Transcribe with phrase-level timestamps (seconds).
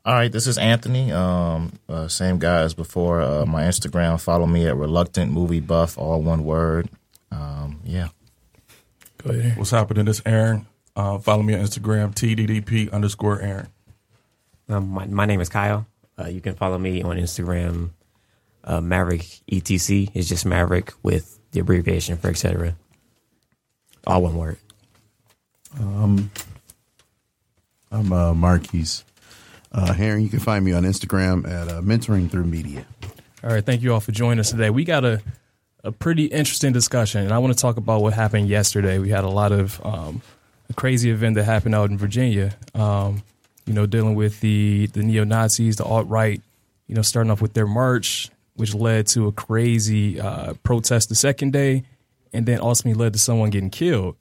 [0.06, 1.12] All right, this is Anthony.
[1.12, 3.22] Um, uh, same guy as before.
[3.22, 4.22] Uh, my Instagram.
[4.22, 6.90] Follow me at reluctant movie buff, all one word.
[7.32, 8.10] Um, yeah.
[9.18, 9.58] Go ahead.
[9.58, 10.06] What's happening?
[10.06, 10.68] This Aaron.
[10.96, 13.68] Uh, follow me on Instagram, TDDP underscore Aaron.
[14.70, 15.86] Um, my, my name is Kyle.
[16.18, 17.90] Uh, you can follow me on Instagram,
[18.64, 20.12] uh, Maverick ETC.
[20.14, 22.76] It's just Maverick with the abbreviation for etc.
[24.08, 24.58] All one word.
[25.80, 26.32] Um,
[27.92, 29.04] I'm uh, Marquise.
[29.72, 32.86] Uh, Heron, you can find me on Instagram at uh, Mentoring Through Media.
[33.44, 34.70] All right, thank you all for joining us today.
[34.70, 35.22] We got a
[35.84, 38.98] a pretty interesting discussion, and I want to talk about what happened yesterday.
[38.98, 40.22] We had a lot of um,
[40.70, 42.56] a crazy event that happened out in Virginia.
[42.74, 43.24] Um,
[43.66, 46.42] you know, dealing with the the neo Nazis, the alt right.
[46.88, 51.16] You know, starting off with their march, which led to a crazy uh, protest the
[51.16, 51.84] second day,
[52.32, 54.16] and then ultimately led to someone getting killed.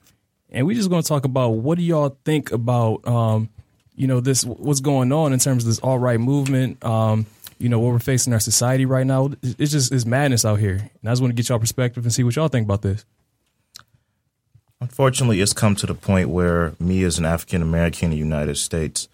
[0.50, 3.48] And we're just going to talk about what do y'all think about um,
[3.96, 6.82] you know this what's going on in terms of this alt right movement.
[6.84, 7.26] Um,
[7.58, 9.30] you know what we're facing in our society right now.
[9.42, 12.12] It's just it's madness out here, and I just want to get y'all perspective and
[12.12, 13.04] see what y'all think about this.
[14.84, 18.56] Unfortunately, it's come to the point where me as an African American in the United
[18.56, 19.08] States,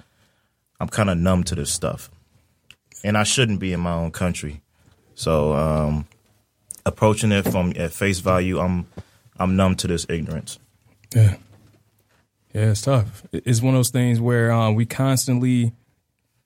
[0.80, 2.10] I'm kind of numb to this stuff,
[3.04, 4.62] and I shouldn't be in my own country.
[5.14, 6.08] So, um,
[6.84, 8.88] approaching it from at face value, I'm
[9.38, 10.58] I'm numb to this ignorance.
[11.14, 11.36] Yeah.
[12.52, 13.22] Yeah, it's tough.
[13.30, 15.72] It's one of those things where um, we constantly,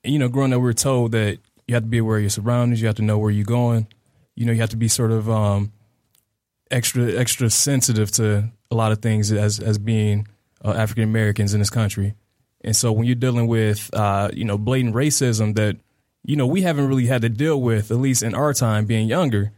[0.02, 2.28] you know, growing up, we are told that you have to be aware of your
[2.28, 2.82] surroundings.
[2.82, 3.86] You have to know where you're going.
[4.34, 5.72] You know, you have to be sort of um,
[6.74, 10.28] extra extra sensitive to a lot of things as as being
[10.64, 12.14] uh, African Americans in this country.
[12.62, 15.76] And so when you're dealing with, uh, you know, blatant racism that,
[16.24, 19.06] you know, we haven't really had to deal with, at least in our time being
[19.06, 19.52] younger,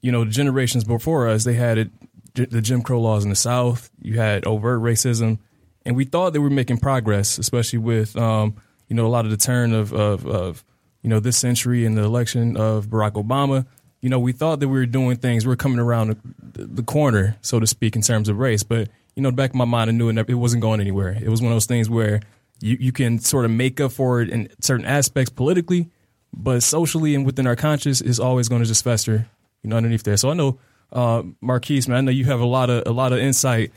[0.00, 1.90] you know, the generations before us, they had it,
[2.34, 3.90] the Jim Crow laws in the South.
[4.00, 5.40] You had overt racism
[5.84, 8.54] and we thought that we were making progress, especially with um,
[8.88, 10.64] you know a lot of the turn of, of, of
[11.02, 13.66] you know this century and the election of Barack Obama.
[14.00, 15.46] You know, we thought that we were doing things.
[15.46, 18.62] We are coming around the, the, corner, so to speak, in terms of race.
[18.62, 21.18] But you know, back in my mind, I knew it, it wasn't going anywhere.
[21.20, 22.20] It was one of those things where
[22.60, 25.90] you you can sort of make up for it in certain aspects politically,
[26.32, 29.26] but socially and within our conscience is always going to just fester.
[29.62, 30.16] You know, underneath there.
[30.16, 30.58] So I know,
[30.90, 33.72] uh, Marquise, man, I know you have a lot of a lot of insight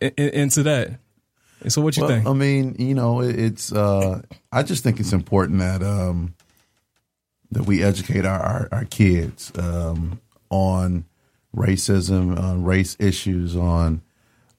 [0.00, 0.98] in, in, into that.
[1.60, 2.26] And so, what you well, think?
[2.26, 3.72] I mean, you know, it's.
[3.72, 4.22] Uh,
[4.52, 6.34] I just think it's important that um,
[7.54, 10.20] that we educate our our, our kids um,
[10.50, 11.04] on
[11.56, 14.02] racism, on race issues, on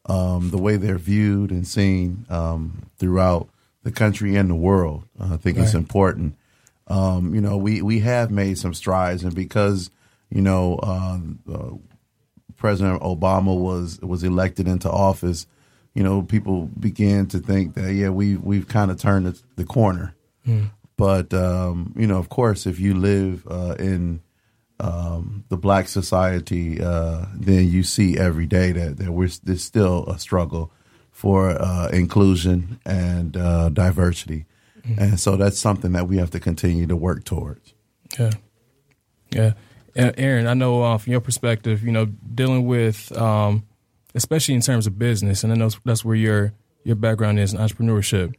[0.08, 3.50] um, the way they're viewed and seen um, throughout
[3.84, 5.04] the country and the world.
[5.20, 5.66] Uh, I think right.
[5.66, 6.36] it's important.
[6.88, 9.90] Um, you know, we we have made some strides, and because
[10.30, 10.78] you know.
[10.78, 11.78] Uh,
[12.58, 15.46] President Obama was was elected into office,
[15.96, 19.64] you know, people began to think that yeah, we we've kind of turned the, the
[19.64, 20.14] corner.
[20.46, 20.70] Mm.
[20.98, 24.22] But um, you know, of course, if you live uh, in
[24.80, 30.06] um, the black society, uh, then you see every day that that we're there's still
[30.08, 30.72] a struggle
[31.12, 34.46] for uh, inclusion and uh, diversity,
[34.88, 34.98] mm.
[34.98, 37.74] and so that's something that we have to continue to work towards.
[38.18, 38.32] Yeah,
[39.32, 39.54] yeah.
[39.96, 43.66] Aaron, I know uh, from your perspective, you know, dealing with um,
[44.16, 46.54] especially in terms of business, and I know that's where your
[46.84, 48.34] your background is in entrepreneurship.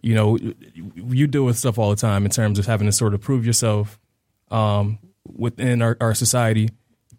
[0.00, 0.38] You know,
[0.74, 3.44] you deal with stuff all the time in terms of having to sort of prove
[3.44, 3.98] yourself
[4.50, 6.70] um, within our, our, society.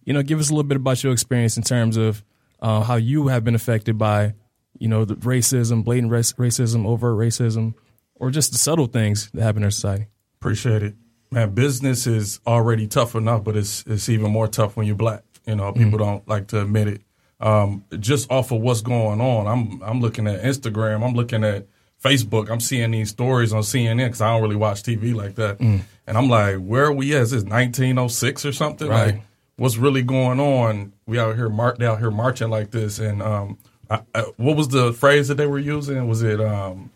[0.06, 2.24] You know, give us a little bit about your experience in terms of
[2.62, 4.34] uh, how you have been affected by,
[4.78, 7.74] you know, the racism, blatant racism, overt racism,
[8.16, 10.08] or just the subtle things that happen in our society.
[10.40, 10.96] Appreciate it,
[11.32, 11.54] man.
[11.54, 15.24] Business is already tough enough, but it's it's even more tough when you're black.
[15.46, 16.10] You know, people mm-hmm.
[16.10, 17.02] don't like to admit it
[17.40, 19.48] um, just off of what's going on.
[19.48, 21.06] I'm I'm looking at Instagram.
[21.06, 21.68] I'm looking at
[22.04, 22.50] Facebook.
[22.50, 25.60] I'm seeing these stories on CNN because I don't really watch TV like that.
[25.60, 25.82] Mm.
[26.08, 27.24] And I'm like, where are we at?
[27.24, 28.88] Is this 1906 or something?
[28.88, 29.14] Right.
[29.14, 29.22] Like,
[29.58, 30.94] what's really going on?
[31.06, 33.00] We out here, mar- out here marching like this.
[33.00, 33.58] And um,
[33.90, 36.08] I, I, what was the phrase that they were using?
[36.08, 36.92] Was it um,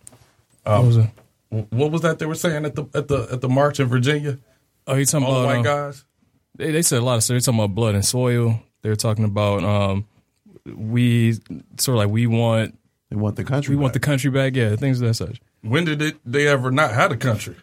[0.66, 1.10] um, what was it?
[1.50, 4.40] What was that they were saying at the at the at the march in Virginia?
[4.88, 6.06] Oh, you talking All about white uh, guys.
[6.56, 7.36] They, they said a lot of stuff.
[7.36, 8.60] They're talking about blood and soil.
[8.82, 10.08] They're talking about um,
[10.66, 11.34] we
[11.78, 12.78] sort of like we want
[13.14, 13.76] They want the country.
[13.76, 14.56] we want the country back.
[14.56, 15.40] Yeah, things of that such.
[15.62, 17.56] When did it, they ever not had a country?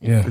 [0.00, 0.30] Yeah,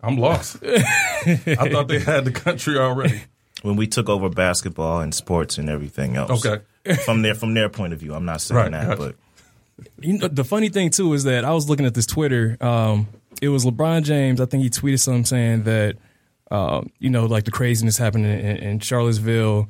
[0.00, 0.58] I'm lost.
[0.62, 3.22] I thought they had the country already.
[3.62, 6.46] When we took over basketball and sports and everything else.
[6.46, 6.62] Okay.
[7.04, 9.14] from their from their point of view, I'm not saying Right, that, gotcha.
[9.76, 12.56] but you know the funny thing too is that I was looking at this Twitter.
[12.60, 13.08] Um,
[13.42, 14.40] it was LeBron James.
[14.40, 15.96] I think he tweeted something saying that
[16.50, 19.68] um, you know like the craziness happening in, in Charlottesville,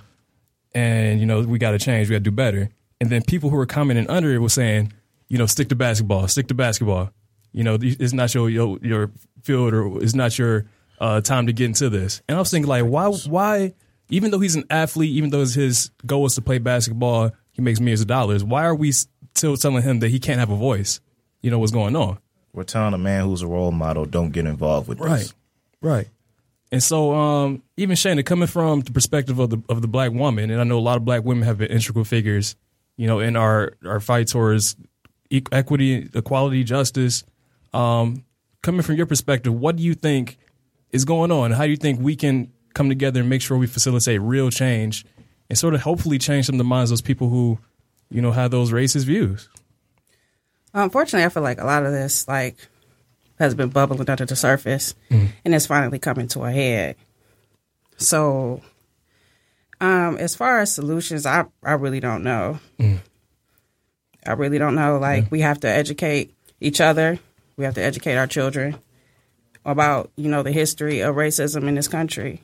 [0.74, 2.08] and you know we got to change.
[2.10, 2.68] We got to do better.
[3.00, 4.92] And then people who were commenting under it were saying,
[5.28, 7.10] you know, stick to basketball, stick to basketball.
[7.52, 9.10] You know, it's not your your, your
[9.42, 10.66] field or it's not your
[11.00, 12.22] uh, time to get into this.
[12.28, 13.74] And I was thinking like, why why
[14.08, 17.80] even though he's an athlete, even though his goal is to play basketball, he makes
[17.80, 18.44] millions of dollars.
[18.44, 21.00] Why are we still telling him that he can't have a voice?
[21.42, 22.18] You know what's going on?
[22.52, 25.34] we're telling a man who's a role model, don't get involved with Right, this.
[25.82, 25.90] right.
[25.96, 26.08] Right.
[26.72, 30.50] And so, um, even Shayna, coming from the perspective of the of the black woman,
[30.50, 32.56] and I know a lot of black women have been integral figures,
[32.96, 34.76] you know, in our our fight towards
[35.52, 37.24] equity, equality, justice.
[37.72, 38.24] Um,
[38.62, 40.38] coming from your perspective, what do you think
[40.90, 41.50] is going on?
[41.50, 45.04] How do you think we can come together and make sure we facilitate real change
[45.48, 47.58] and sort of hopefully change some of the minds of those people who,
[48.10, 49.48] you know, have those racist views?
[50.74, 52.56] Unfortunately, I feel like a lot of this like
[53.38, 54.94] has been bubbling under the surface,
[55.44, 56.96] and it's finally coming to a head.
[57.98, 58.62] So,
[59.80, 62.58] um, as far as solutions, I I really don't know.
[64.26, 64.98] I really don't know.
[64.98, 67.18] Like we have to educate each other.
[67.56, 68.76] We have to educate our children
[69.64, 72.42] about you know the history of racism in this country,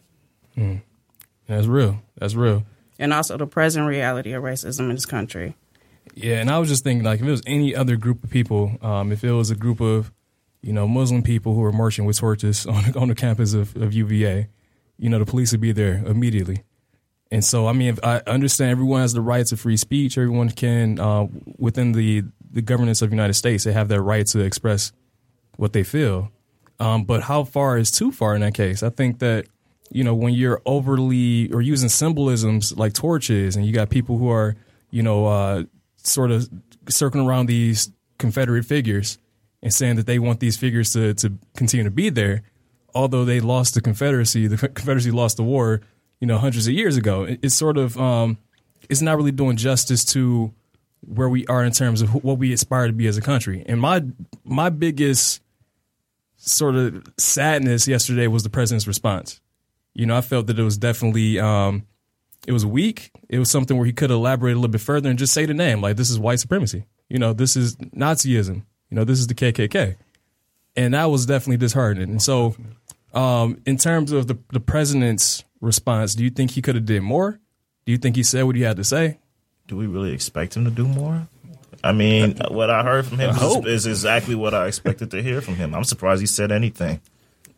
[1.47, 2.03] That's real.
[2.19, 2.65] That's real.
[2.99, 5.55] and also the present reality of racism in this country.
[6.15, 8.77] Yeah, and I was just thinking, like, if it was any other group of people,
[8.83, 10.13] um, if it was a group of,
[10.61, 13.93] you know, Muslim people who were marching with torches on on the campus of, of
[13.93, 14.49] UVA,
[14.99, 16.63] you know, the police would be there immediately.
[17.33, 20.19] And so, I mean, I understand everyone has the right to free speech.
[20.19, 24.27] Everyone can, uh, within the the governance of the United States, they have their right
[24.27, 24.93] to express
[25.57, 26.31] what they feel.
[26.79, 28.83] Um, but how far is too far in that case?
[28.83, 29.47] I think that
[29.91, 34.31] you know when you're overly or using symbolisms like torches, and you got people who
[34.31, 34.55] are
[34.91, 35.63] you know uh,
[35.97, 36.51] sort of
[36.91, 39.17] circling around these Confederate figures
[39.63, 42.43] and saying that they want these figures to to continue to be there,
[42.95, 45.81] although they lost the Confederacy, the Confederacy lost the war,
[46.23, 47.25] you know, hundreds of years ago.
[47.25, 48.39] It- It's sort of um,
[48.89, 50.53] it's not really doing justice to
[51.05, 53.65] where we are in terms of wh- what we aspire to be as a country.
[53.67, 54.03] And my
[54.45, 55.43] my biggest
[56.37, 59.41] sort of sadness yesterday was the president's response.
[59.95, 61.87] You know, I felt that it was definitely um,
[62.47, 63.11] it was weak.
[63.29, 65.55] It was something where he could elaborate a little bit further and just say the
[65.55, 66.85] name, like this is white supremacy.
[67.09, 68.63] You know, this is Nazism.
[68.91, 69.97] You know, this is the KKK,
[70.77, 72.11] and that was definitely disheartening.
[72.11, 72.55] And so,
[73.15, 77.03] um, in terms of the the president's response, do you think he could have did
[77.03, 77.41] more?
[77.87, 79.19] Do you think he said what he had to say?
[79.67, 81.27] Do we really expect him to do more?
[81.83, 85.41] I mean, what I heard from him is, is exactly what I expected to hear
[85.41, 85.75] from him.
[85.75, 87.01] I'm surprised he said anything.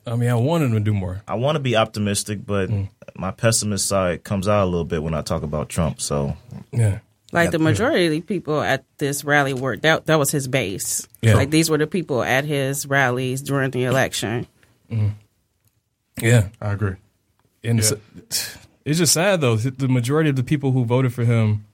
[0.07, 1.23] I mean, I wanted him to do more.
[1.27, 2.89] I want to be optimistic, but mm.
[3.17, 6.01] my pessimist side comes out a little bit when I talk about Trump.
[6.01, 6.37] So
[6.73, 7.01] Yeah.
[7.33, 11.09] Like the majority of the people at this rally were that that was his base.
[11.21, 11.35] Yeah.
[11.35, 14.47] Like these were the people at his rallies during the election.
[14.89, 15.15] Mm.
[16.21, 16.49] Yeah.
[16.61, 16.95] I agree.
[17.65, 17.93] And it's,
[18.85, 19.57] it's just sad though.
[19.57, 21.65] The majority of the people who voted for him,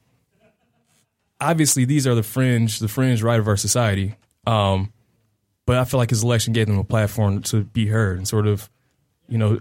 [1.41, 4.15] obviously, these are the fringe, the fringe right of our society.
[4.47, 4.93] Um,
[5.67, 8.47] but I feel like his election gave them a platform to be heard and sort
[8.47, 8.69] of,
[9.29, 9.61] you know,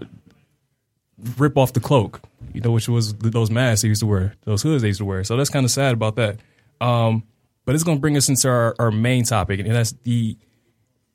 [1.37, 2.21] rip off the cloak,
[2.53, 5.05] you know, which was those masks they used to wear, those hoods they used to
[5.05, 5.23] wear.
[5.23, 6.37] So that's kind of sad about that.
[6.81, 7.23] Um,
[7.65, 10.37] but it's going to bring us into our, our main topic, and that's the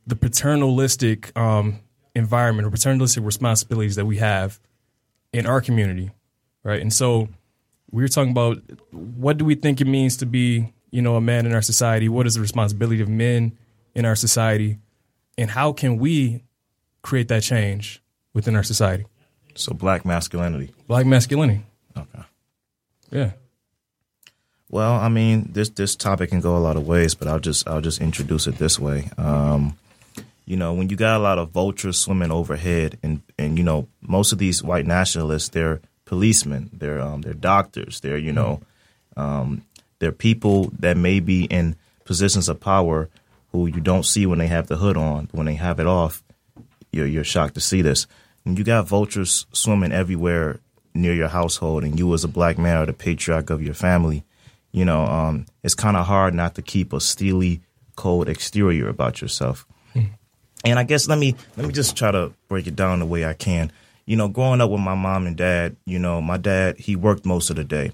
[0.07, 1.81] the paternalistic um,
[2.15, 4.61] environment or paternalistic responsibilities that we have
[5.35, 6.13] in our community,
[6.63, 6.81] right?
[6.81, 7.29] And so
[7.91, 8.63] we were talking about
[8.93, 12.09] what do we think it means to be, you know, a man in our society?
[12.09, 13.59] What is the responsibility of men
[13.95, 14.79] in our society?
[15.37, 16.45] And how can we
[17.03, 18.01] create that change
[18.33, 19.07] within our society?
[19.57, 20.73] so black masculinity.
[20.89, 21.63] Black masculinity.
[21.97, 22.25] Okay.
[23.11, 23.31] Yeah.
[24.69, 27.69] Well, I mean, this this topic can go a lot of ways, but I'll just
[27.69, 29.11] I'll just introduce it this way.
[29.17, 29.79] Um,
[30.47, 33.89] you know, when you got a lot of vultures swimming overhead, and and you know,
[34.03, 38.61] most of these white nationalists, they're policemen, they're um, they're doctors, they're you know,
[39.17, 39.63] um,
[39.99, 43.09] they're people that may be in positions of power
[43.53, 45.29] who you don't see when they have the hood on.
[45.33, 46.23] When they have it off,
[46.93, 48.07] you're you're shocked to see this.
[48.43, 50.61] When you got vultures swimming everywhere
[50.93, 54.25] near your household, and you as a black man or the patriarch of your family,
[54.73, 57.63] you know, um, it's kind of hard not to keep a steely
[57.97, 59.67] cold exterior about yourself.
[60.65, 63.25] And I guess let me let me just try to break it down the way
[63.25, 63.71] I can.
[64.07, 67.25] You know, growing up with my mom and dad, you know, my dad he worked
[67.25, 67.93] most of the day,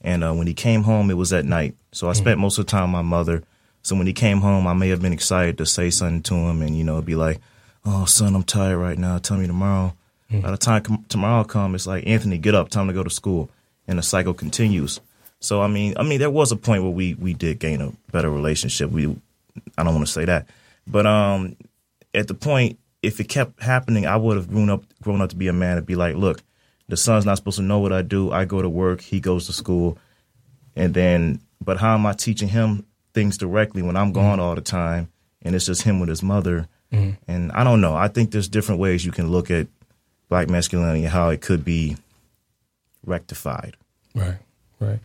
[0.00, 1.74] and uh, when he came home, it was at night.
[1.92, 3.42] So I spent most of the time with my mother.
[3.82, 6.62] So when he came home, I may have been excited to say something to him,
[6.62, 7.40] and you know, be like,
[7.84, 9.18] "Oh, son, I'm tired right now.
[9.18, 9.94] Tell me tomorrow."
[10.30, 13.10] By the time com- tomorrow comes, it's like Anthony, get up, time to go to
[13.10, 13.50] school,
[13.88, 15.00] and the cycle continues.
[15.40, 17.92] So I mean, I mean, there was a point where we we did gain a
[18.12, 18.90] better relationship.
[18.90, 19.08] We,
[19.76, 20.46] I don't want to say that,
[20.86, 21.56] but um,
[22.14, 25.36] at the point, if it kept happening, I would have grown up grown up to
[25.36, 26.42] be a man and be like, look,
[26.88, 28.30] the son's not supposed to know what I do.
[28.32, 29.96] I go to work, he goes to school,
[30.76, 34.60] and then, but how am I teaching him things directly when I'm gone all the
[34.60, 35.08] time
[35.42, 36.68] and it's just him with his mother?
[36.92, 37.94] And I don't know.
[37.94, 39.68] I think there's different ways you can look at
[40.28, 41.96] black masculinity and how it could be
[43.06, 43.76] rectified.
[44.14, 44.38] Right,
[44.80, 44.98] right.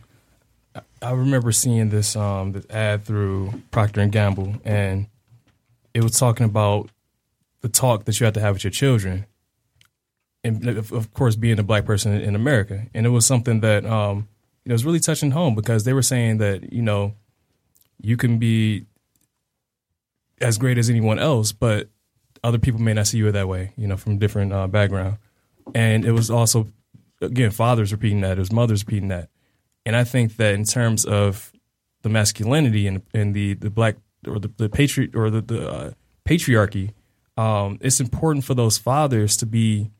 [0.75, 5.05] I- I remember seeing this um this ad through Procter and Gamble, and
[5.93, 6.89] it was talking about
[7.65, 9.25] the talk that you have to have with your children,
[10.43, 14.27] and of, course, being a black person in America, and it was something that um
[14.63, 17.15] you know was really touching home because they were saying that you know
[17.99, 18.85] you can be
[20.39, 21.89] as great as anyone else, but
[22.43, 25.17] other people may not see you that way, you know, from different uh, background.
[25.73, 26.67] And it was also,
[27.19, 29.29] again, fathers repeating that, it was mothers repeating that.
[29.87, 31.51] And I think that in terms of
[32.03, 33.95] the masculinity and, and the, the black
[34.27, 35.91] or the, the patriot or the, the uh,
[36.25, 36.91] patriarchy,
[37.37, 39.91] um, it's important for those fathers to be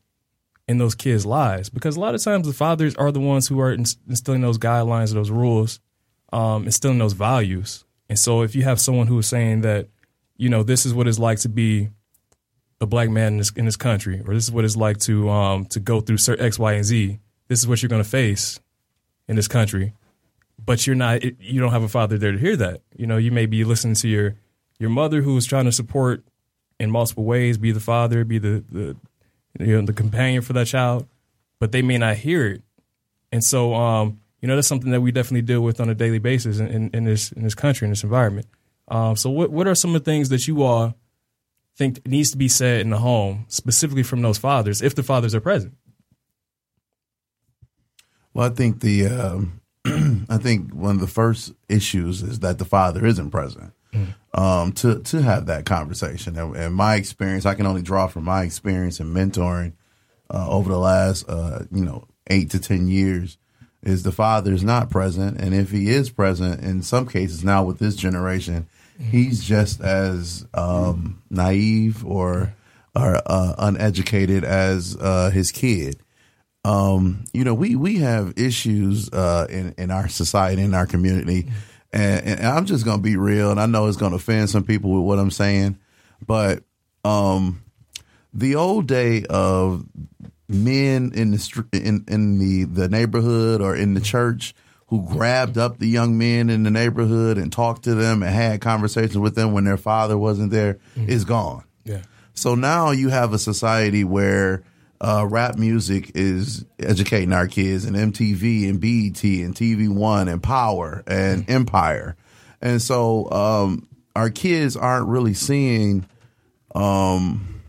[0.68, 3.60] in those kids' lives because a lot of times the fathers are the ones who
[3.60, 5.80] are instilling those guidelines, those rules,
[6.32, 7.84] um, instilling those values.
[8.08, 9.88] And so if you have someone who is saying that,
[10.36, 11.90] you know, this is what it's like to be
[12.80, 15.28] a black man in this, in this country, or this is what it's like to
[15.30, 17.18] um, to go through X, Y, and Z.
[17.48, 18.60] This is what you're going to face
[19.28, 19.94] in this country,
[20.62, 21.24] but you're not.
[21.24, 22.82] You don't have a father there to hear that.
[22.94, 24.34] You know, you may be listening to your
[24.78, 26.22] your mother who is trying to support
[26.78, 28.96] in multiple ways, be the father, be the the
[29.58, 31.06] you know the companion for that child,
[31.58, 32.62] but they may not hear it,
[33.32, 36.18] and so um, you know that's something that we definitely deal with on a daily
[36.18, 38.46] basis in, in, in this in this country in this environment.
[38.88, 40.94] Um, so what what are some of the things that you all
[41.76, 45.34] think needs to be said in the home, specifically from those fathers, if the fathers
[45.34, 45.74] are present?
[48.34, 49.60] Well, I think the um,
[50.28, 53.72] I think one of the first issues is that the father isn't present
[54.34, 56.38] um, to to have that conversation.
[56.38, 59.72] And, and my experience, I can only draw from my experience in mentoring
[60.32, 63.38] uh, over the last uh, you know eight to ten years.
[63.82, 67.62] Is the father is not present, and if he is present, in some cases now
[67.62, 68.66] with this generation,
[68.98, 72.54] he's just as um, naive or
[72.96, 76.00] or uh, uneducated as uh, his kid
[76.66, 81.48] um, you know, we we have issues uh, in in our society, in our community,
[81.96, 84.90] and, and I'm just gonna be real, and I know it's gonna offend some people
[84.90, 85.78] with what I'm saying,
[86.24, 86.62] but
[87.04, 87.62] um,
[88.34, 89.86] the old day of
[90.48, 94.54] men in the in in the the neighborhood or in the church
[94.88, 98.60] who grabbed up the young men in the neighborhood and talked to them and had
[98.60, 101.64] conversations with them when their father wasn't there is gone.
[101.84, 102.02] Yeah.
[102.34, 104.62] So now you have a society where
[105.00, 110.42] uh, rap music is educating our kids, and MTV and BET and TV One and
[110.42, 112.16] Power and Empire,
[112.60, 116.06] and so um, our kids aren't really seeing
[116.74, 117.62] um,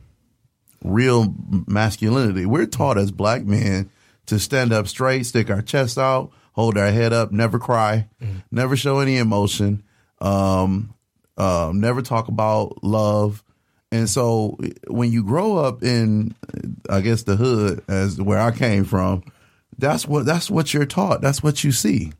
[0.84, 1.34] real
[1.68, 2.46] masculinity.
[2.46, 3.90] We're taught as black men
[4.28, 8.08] to stand up straight, stick our chest out, hold our head up, never cry,
[8.52, 9.84] never show any emotion,
[10.20, 10.94] um,
[11.38, 13.44] um, never talk about love.
[13.92, 16.36] And so when you grow up in,
[16.90, 19.24] I guess the hood, as where I came from,
[19.78, 21.22] that's what that's what you're taught.
[21.22, 22.12] That's what you see.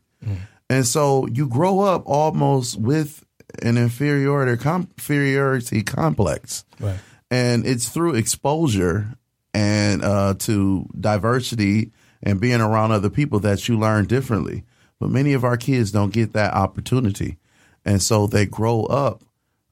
[0.70, 3.24] And so you grow up almost with
[3.62, 6.98] an inferiority com- inferiority complex, Right.
[7.30, 9.14] and it's through exposure
[9.54, 11.90] and uh, to diversity
[12.22, 14.64] and being around other people that you learn differently.
[15.00, 17.38] But many of our kids don't get that opportunity,
[17.84, 19.22] and so they grow up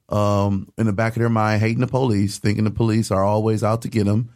[0.09, 3.63] um, in the back of their mind hating the police, thinking the police are always
[3.63, 4.29] out to get them,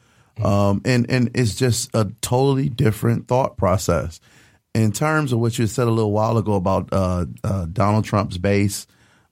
[0.44, 4.20] um, and and it's just a totally different thought process.
[4.74, 8.38] In terms of what you said a little while ago about uh, uh, Donald Trump's
[8.38, 8.88] base,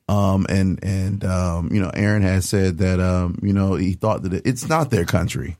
[0.09, 4.23] um, and and um, you know, Aaron has said that um, you know he thought
[4.23, 5.55] that it's not their country,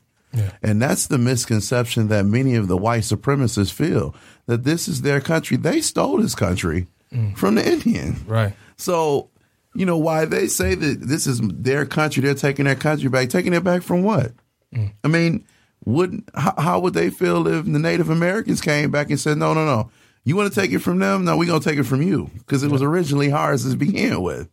[0.62, 4.14] and that's the misconception that many of the white supremacists feel
[4.48, 5.56] that this is their country.
[5.58, 6.88] They stole this country
[7.36, 8.54] from the Indian, Right.
[8.78, 9.30] so,
[9.80, 13.30] you know, why they say that this is their country, they're taking their country back.
[13.30, 14.34] Taking it back from what?
[15.06, 15.46] I mean,
[15.86, 19.54] would how, how would they feel if the Native Americans came back and said, "No,
[19.54, 19.90] no, no,
[20.26, 21.24] you want to take it from them?
[21.24, 24.50] No, we're gonna take it from you because it was originally ours to begin with."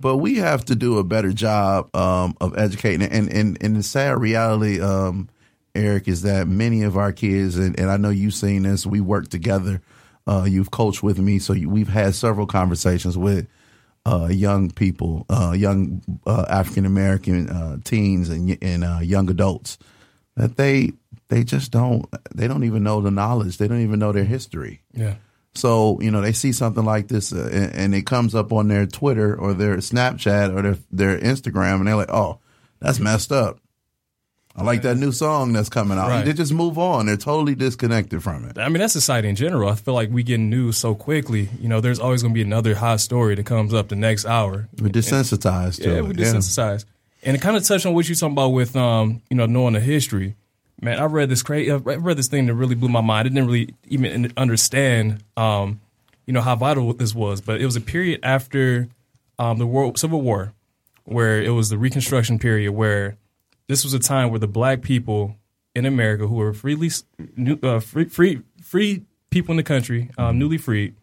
[0.00, 3.02] but we have to do a better job um, of educating.
[3.02, 5.28] And and and the sad reality, um,
[5.74, 8.86] Eric, is that many of our kids, and, and I know you've seen this.
[8.86, 9.82] We work together.
[10.24, 13.48] Uh, you've coached with me, so you, we've had several conversations with
[14.04, 19.78] uh, young people, uh, young uh, African American uh, teens and and uh, young adults
[20.36, 20.92] that they
[21.28, 23.58] they just don't they don't even know the knowledge.
[23.58, 24.82] They don't even know their history.
[24.92, 25.14] Yeah.
[25.54, 28.68] So you know they see something like this uh, and, and it comes up on
[28.68, 32.38] their Twitter or their Snapchat or their their Instagram, and they're like, "Oh,
[32.80, 33.58] that's messed up."
[34.54, 36.08] I like that new song that's coming out.
[36.08, 36.24] Right.
[36.24, 37.06] They just move on.
[37.06, 38.58] They're totally disconnected from it.
[38.58, 39.70] I mean, that's society in general.
[39.70, 41.48] I feel like we get news so quickly.
[41.58, 44.26] You know, there's always going to be another hot story that comes up the next
[44.26, 44.68] hour.
[44.78, 46.04] We're desensitized to Yeah, it.
[46.04, 46.84] we desensitized.
[47.22, 49.72] And it kind of touched on what you're talking about with, um, you know, knowing
[49.74, 50.36] the history.
[50.80, 51.70] Man, I read this crazy.
[51.70, 53.20] I read this thing that really blew my mind.
[53.26, 55.80] I didn't really even understand, um,
[56.26, 57.40] you know, how vital this was.
[57.40, 58.88] But it was a period after
[59.38, 60.52] um, the World Civil War,
[61.04, 63.16] where it was the Reconstruction period, where
[63.72, 65.34] this was a time where the black people
[65.74, 66.90] in America who were freely
[67.36, 70.94] new, uh, free, free free people in the country, um, newly freed,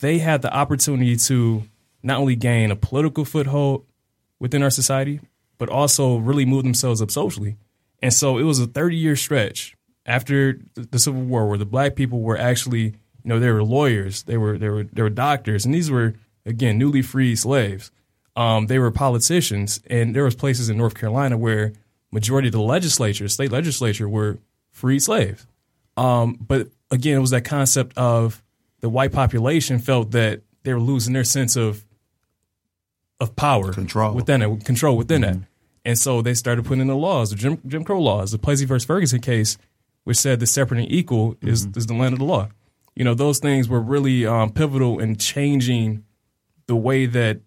[0.00, 1.62] they had the opportunity to
[2.02, 3.86] not only gain a political foothold
[4.38, 5.20] within our society,
[5.56, 7.56] but also really move themselves up socially.
[8.02, 9.74] And so it was a 30 year stretch
[10.04, 12.92] after the Civil War where the black people were actually, you
[13.24, 16.12] know, they were lawyers, they were they were they were doctors, and these were
[16.44, 17.90] again newly freed slaves.
[18.36, 21.72] Um, they were politicians, and there was places in North Carolina where
[22.12, 24.38] majority of the legislature, state legislature, were
[24.70, 25.46] free slaves.
[25.96, 28.42] Um, but again, it was that concept of
[28.80, 31.84] the white population felt that they were losing their sense of
[33.18, 34.12] of power, Control.
[34.14, 35.38] within it, control within that,
[35.86, 38.66] and so they started putting in the laws, the Jim, Jim Crow laws, the Plessy
[38.66, 39.56] versus Ferguson case,
[40.04, 42.48] which said the separate and equal is is the land of the law.
[42.94, 46.04] You know, those things were really um, pivotal in changing
[46.66, 47.40] the way that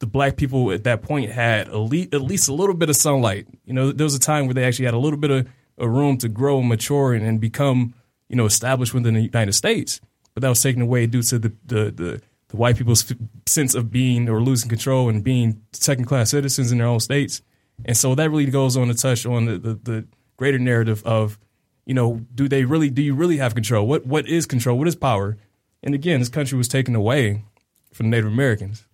[0.00, 3.46] the black people at that point had at least, a little bit of sunlight.
[3.64, 5.88] You know, there was a time where they actually had a little bit of a
[5.88, 7.94] room to grow and mature and, and become,
[8.28, 10.00] you know, established within the United States.
[10.34, 13.12] But that was taken away due to the the, the, the white people's
[13.46, 17.42] sense of being or losing control and being second class citizens in their own states.
[17.84, 20.06] And so that really goes on to touch on the, the, the
[20.36, 21.38] greater narrative of,
[21.86, 23.86] you know, do they really do you really have control?
[23.86, 24.78] What what is control?
[24.78, 25.36] What is power?
[25.82, 27.44] And again, this country was taken away
[27.92, 28.87] from Native Americans.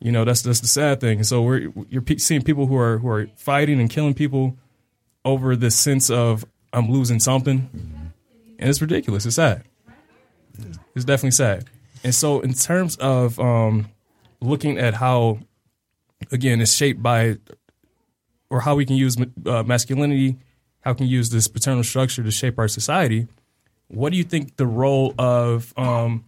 [0.00, 1.22] You know, that's that's the sad thing.
[1.24, 4.56] So we're you're seeing people who are who are fighting and killing people
[5.24, 7.70] over this sense of I'm losing something,
[8.58, 9.24] and it's ridiculous.
[9.24, 9.64] It's sad.
[10.94, 11.64] It's definitely sad.
[12.02, 13.88] And so, in terms of um,
[14.40, 15.38] looking at how,
[16.30, 17.38] again, it's shaped by,
[18.50, 20.36] or how we can use uh, masculinity,
[20.80, 23.26] how can we use this paternal structure to shape our society.
[23.88, 26.24] What do you think the role of um,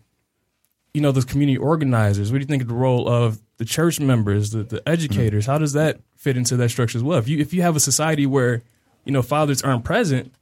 [0.94, 2.32] you know, those community organizers?
[2.32, 5.46] What do you think of the role of the church members, the, the educators?
[5.46, 7.18] How does that fit into that structure as well?
[7.18, 8.62] If you if you have a society where,
[9.04, 10.34] you know, fathers aren't present,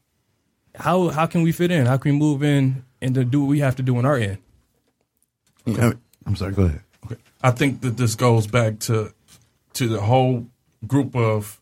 [0.74, 1.86] how how can we fit in?
[1.86, 4.16] How can we move in and to do what we have to do on our
[4.16, 4.38] end?
[5.64, 5.92] Yeah,
[6.26, 6.52] I'm sorry.
[6.52, 6.80] Go ahead.
[7.06, 7.16] Okay.
[7.42, 9.12] I think that this goes back to
[9.74, 10.46] to the whole
[10.86, 11.60] group of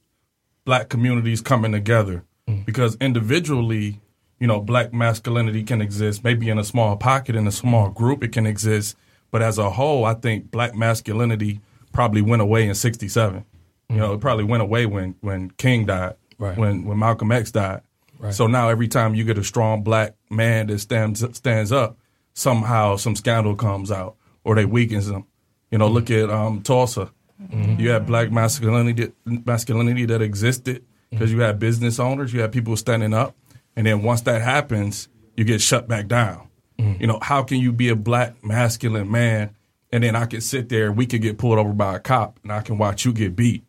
[0.65, 2.63] black communities coming together mm-hmm.
[2.63, 4.01] because individually,
[4.39, 8.23] you know, black masculinity can exist maybe in a small pocket in a small group
[8.23, 8.97] it can exist,
[9.33, 11.61] but as a whole, I think black masculinity
[11.93, 13.45] probably went away in 67.
[13.91, 16.57] You know, it probably went away when when King died, Right.
[16.57, 17.81] when when Malcolm X died.
[18.19, 18.33] Right.
[18.33, 21.99] So now every time you get a strong black man that stands stands up,
[22.33, 25.27] somehow some scandal comes out or they weakens them.
[25.71, 27.11] You know, look at um, Tulsa.
[27.51, 32.77] You had black masculinity masculinity that existed because you had business owners, you had people
[32.77, 33.35] standing up,
[33.77, 36.49] and then once that happens, you get shut back down.
[36.83, 37.01] Mm.
[37.01, 39.55] You know, how can you be a black masculine man
[39.93, 42.41] and then I can sit there, and we could get pulled over by a cop,
[42.43, 43.63] and I can watch you get beat,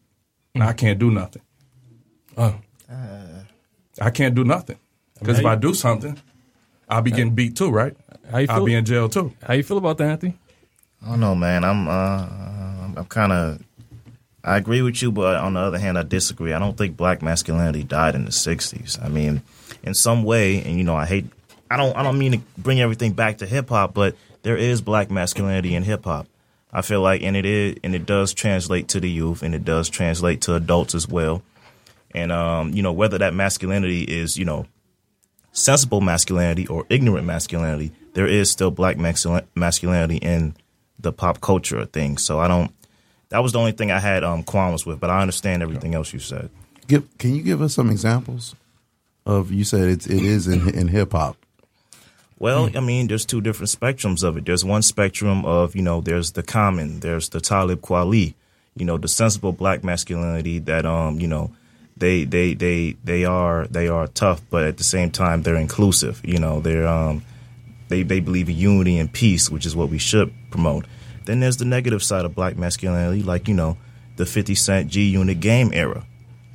[0.55, 0.67] and mm.
[0.67, 1.41] I can't do nothing.
[2.37, 2.55] Oh,
[4.01, 4.77] I can't do nothing
[5.19, 6.17] because if I do something,
[6.89, 7.95] I'll be getting beat too, right?
[8.31, 9.33] how you I'll be in jail too.
[9.45, 10.37] how you feel about that, Anthony?
[11.05, 11.63] I don't know, man.
[11.63, 12.27] I'm uh,
[12.97, 13.61] I'm kind of.
[14.45, 16.51] I agree with you, but on the other hand, I disagree.
[16.51, 19.01] I don't think black masculinity died in the '60s.
[19.03, 19.41] I mean,
[19.83, 21.25] in some way, and you know, I hate.
[21.73, 21.97] I don't.
[21.97, 25.73] I don't mean to bring everything back to hip hop, but there is black masculinity
[25.73, 26.27] in hip hop.
[26.71, 29.65] I feel like, and it is, and it does translate to the youth, and it
[29.65, 31.41] does translate to adults as well.
[32.13, 34.67] And um, you know, whether that masculinity is, you know,
[35.51, 40.55] sensible masculinity or ignorant masculinity, there is still black masculinity in
[40.99, 42.23] the pop culture of things.
[42.23, 42.71] So I don't.
[43.29, 46.13] That was the only thing I had um, qualms with, but I understand everything else
[46.13, 46.51] you said.
[46.85, 48.53] Give, can you give us some examples
[49.25, 49.51] of?
[49.51, 51.35] You said it's it is in in hip hop.
[52.43, 54.43] Well, I mean, there's two different spectrums of it.
[54.43, 58.33] There's one spectrum of, you know, there's the common, there's the Talib Kweli,
[58.75, 61.55] you know, the sensible black masculinity that, um, you know,
[61.95, 66.19] they, they, they, they are, they are tough, but at the same time, they're inclusive.
[66.25, 67.23] You know, they're, um,
[67.87, 70.85] they, they believe in unity and peace, which is what we should promote.
[71.23, 73.77] Then there's the negative side of black masculinity, like, you know,
[74.17, 76.05] the 50 Cent G Unit game era.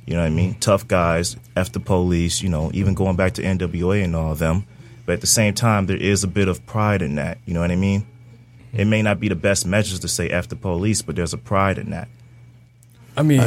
[0.05, 0.53] You know what I mean?
[0.59, 4.37] Tough guys, F the police, you know, even going back to NWA and all of
[4.37, 4.67] them.
[5.09, 7.39] But at the same time, there is a bit of pride in that.
[7.47, 8.05] You know what I mean?
[8.73, 11.37] It may not be the best measures to say F the police, but there's a
[11.39, 12.09] pride in that.
[13.17, 13.41] I mean,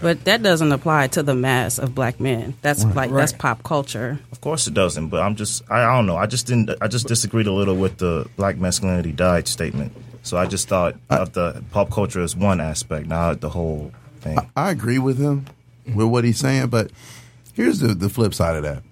[0.00, 2.54] But that doesn't apply to the mass of black men.
[2.62, 4.20] That's like that's pop culture.
[4.32, 6.16] Of course it doesn't, but I'm just I, I don't know.
[6.16, 9.92] I just didn't I just disagreed a little with the black masculinity died statement.
[10.22, 14.38] So I just thought of the pop culture as one aspect, not the whole thing.
[14.56, 15.44] I agree with him
[15.94, 16.90] with what he's saying, but
[17.52, 18.82] here's the, the flip side of that.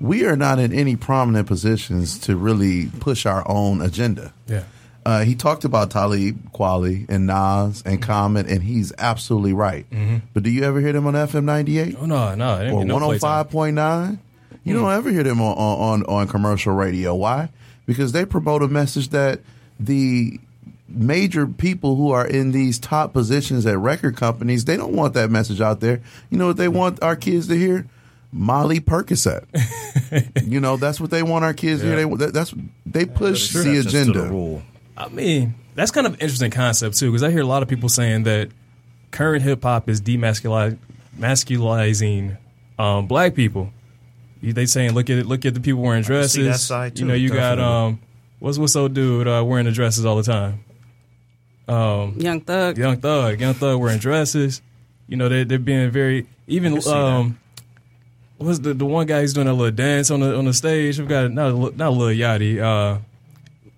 [0.00, 4.32] We are not in any prominent positions to really push our own agenda.
[4.46, 4.64] yeah.
[5.06, 9.86] Uh, he talked about Talib Kweli and Nas and Common, and he's absolutely right.
[10.34, 14.18] But do you ever hear them on FM 98 Oh no, no, or no 105.9?
[14.64, 17.14] You don't ever hear them on, on, on commercial radio.
[17.14, 17.48] Why?
[17.86, 19.40] Because they promote a message that
[19.80, 20.38] the
[20.88, 25.30] major people who are in these top positions at record companies, they don't want that
[25.30, 26.02] message out there.
[26.28, 27.86] You know what they want our kids to hear?
[28.32, 29.44] Molly Percocet.
[30.46, 31.96] you know, that's what they want our kids to hear.
[31.96, 32.54] They, that- that's
[32.86, 34.22] they push the agenda.
[34.22, 34.62] the rule.
[34.96, 37.68] I mean, that's kind of an interesting concept too, because I hear a lot of
[37.68, 38.50] people saying that
[39.12, 42.36] current hip hop is demasculizing
[42.78, 43.70] um, black people.
[44.42, 46.46] They saying look at it, look at the people wearing see dresses.
[46.46, 48.00] that side, you know, you got um,
[48.38, 50.60] what's what's old dude uh, wearing the dresses all the time?
[51.66, 52.78] Young Thug.
[52.78, 54.62] Young Thug, Young Thug wearing dresses.
[55.08, 56.80] You know, they they're being very even.
[56.80, 57.38] see Um,
[58.38, 60.98] what's the the one guy who's doing a little dance on the on the stage?
[60.98, 62.98] I've got not a, not Lil Yachty, uh,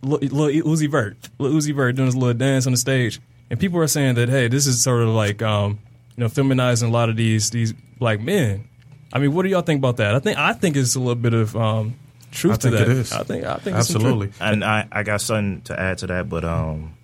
[0.02, 3.20] Lil, Lil Uzi Vert, Lil Uzi Vert doing his little dance on the stage,
[3.50, 5.78] and people are saying that hey, this is sort of like um,
[6.16, 8.66] you know, feminizing a lot of these these black men.
[9.12, 10.14] I mean, what do y'all think about that?
[10.14, 11.94] I think I think it's a little bit of um,
[12.30, 12.88] truth I to think that.
[12.88, 13.12] it is.
[13.12, 13.90] I think I think it's.
[13.90, 14.30] Absolutely.
[14.40, 16.94] And I, I got something to add to that, but um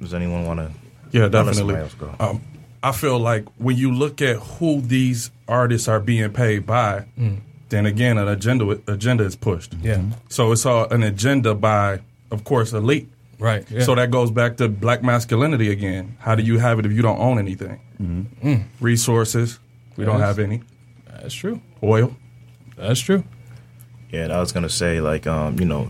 [0.00, 0.70] does anyone wanna
[1.12, 1.74] Yeah, definitely.
[1.76, 2.14] else go.
[2.20, 2.42] Um,
[2.82, 7.04] I feel like when you look at who these artists are being paid by,
[7.68, 9.74] then again, an agenda agenda is pushed.
[9.82, 10.02] Yeah.
[10.28, 13.08] So it's all an agenda by, of course, elite.
[13.38, 13.64] Right.
[13.70, 13.82] Yeah.
[13.84, 16.16] So that goes back to black masculinity again.
[16.20, 17.80] How do you have it if you don't own anything?
[18.80, 19.58] Resources,
[19.96, 20.26] we don't Yes.
[20.26, 20.62] have any.
[21.20, 21.60] that's true.
[21.82, 22.16] Oil,
[22.76, 23.24] That's true.
[24.10, 25.88] Yeah, and I was gonna say like um, you know,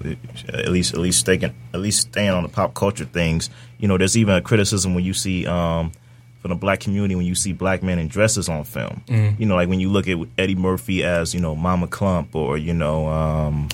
[0.53, 3.49] at least at least staying at least staying on the pop culture things.
[3.79, 5.93] You know, there's even a criticism when you see um
[6.41, 9.03] from the black community when you see black men in dresses on film.
[9.39, 12.57] You know, like when you look at Eddie Murphy as you know Mama Klump or
[12.59, 13.69] you know um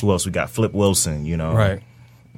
[0.00, 1.24] who else we got Flip Wilson.
[1.26, 1.80] You know, Right.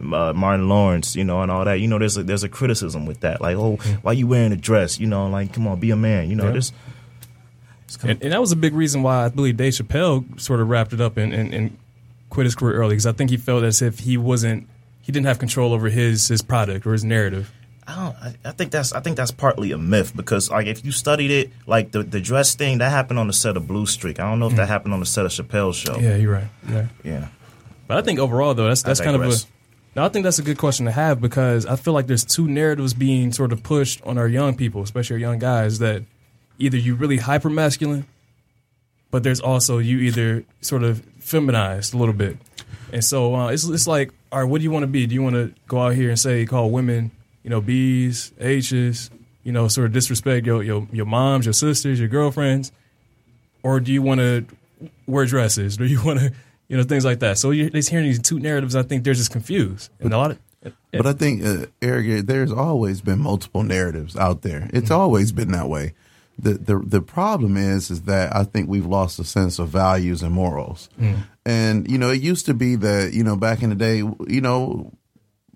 [0.00, 1.80] uh, Martin Lawrence, you know, and all that.
[1.80, 3.40] You know, there's a, there's a criticism with that.
[3.40, 5.00] Like, oh, why you wearing a dress?
[5.00, 6.28] You know, like, come on, be a man.
[6.28, 6.52] You know, Yeah.
[6.52, 6.72] this.
[8.02, 10.92] And, and that was a big reason why I believe Dave Chappelle sort of wrapped
[10.92, 11.78] it up and, and, and
[12.28, 14.66] quit his career early because I think he felt as if he wasn't
[15.00, 17.52] he didn't have control over his his product or his narrative.
[17.86, 18.16] I don't.
[18.16, 18.92] I, I think that's.
[18.92, 22.20] I think that's partly a myth because, like, if you studied it, like the the
[22.20, 24.18] dress thing that happened on the set of Blue Streak.
[24.20, 25.94] I don't know if that happened on the set of Chappelle's show.
[25.94, 26.02] Mm.
[26.02, 26.48] Yeah, you're right.
[26.68, 27.28] Yeah, Yeah.
[27.86, 29.46] but I think overall though that's that's kind of a digress.
[29.96, 32.48] no, I think that's a good question to have because I feel like there's two
[32.48, 36.02] narratives being sort of pushed on our young people, especially our young guys, that
[36.58, 38.06] either you really hyper masculine,
[39.10, 42.38] but there's also you either sort of feminized a little bit.
[42.92, 45.06] And so uh, it's it's like, all right, what do you want to be?
[45.06, 47.10] Do you want to go out here and say call women,
[47.44, 49.10] you know, B's, H's,
[49.44, 52.72] you know, sort of disrespect your your your moms, your sisters, your girlfriends,
[53.62, 54.46] or do you want to
[55.06, 55.76] wear dresses?
[55.76, 56.32] Do you want to,
[56.68, 57.38] you know, things like that?
[57.38, 58.74] So you're just hearing these two narratives.
[58.74, 60.38] I think they're just confused, and a lot of
[60.92, 64.70] But I think, uh, Eric, there's always been multiple narratives out there.
[64.72, 65.92] It's always been that way.
[66.38, 70.22] The, the the problem is is that I think we've lost a sense of values
[70.22, 70.88] and morals.
[71.44, 74.40] And you know, it used to be that you know back in the day, you
[74.40, 74.90] know,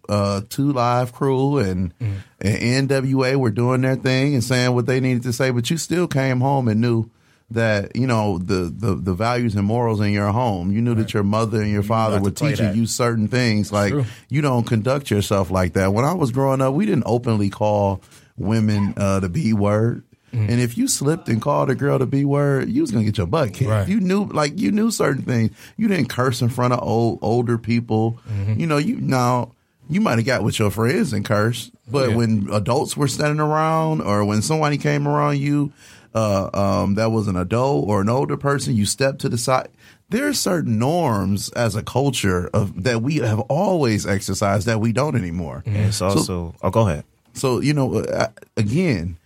[0.08, 1.92] uh, Two Live Crew and,
[2.40, 5.76] and NWA were doing their thing and saying what they needed to say, but you
[5.76, 7.10] still came home and knew
[7.50, 10.70] that you know the the, the values and morals in your home.
[10.70, 13.72] You knew that your mother and your father were teaching you certain things.
[13.72, 14.04] Like True.
[14.28, 15.92] you don't conduct yourself like that.
[15.92, 18.02] When I was growing up, we didn't openly call
[18.36, 20.04] women uh, the B word.
[20.32, 20.50] Mm-hmm.
[20.50, 23.16] And if you slipped and called a girl the B word, you was gonna get
[23.16, 23.70] your butt kicked.
[23.70, 23.88] Right.
[23.88, 25.56] You knew, like you knew certain things.
[25.78, 28.20] You didn't curse in front of old older people.
[28.28, 28.60] Mm-hmm.
[28.60, 29.52] You know, you now
[29.88, 32.16] you might have got with your friends and cursed, but Yeah.
[32.16, 35.72] when adults were standing around or when somebody came around you,
[36.14, 39.68] uh, um, that was an adult or an older person, you step to the side.
[40.10, 44.92] There are certain norms as a culture of that we have always exercised that we
[44.92, 45.62] don't anymore.
[45.66, 46.54] And it's also.
[46.62, 47.04] oh, go ahead.
[47.34, 49.18] So you know, uh, again,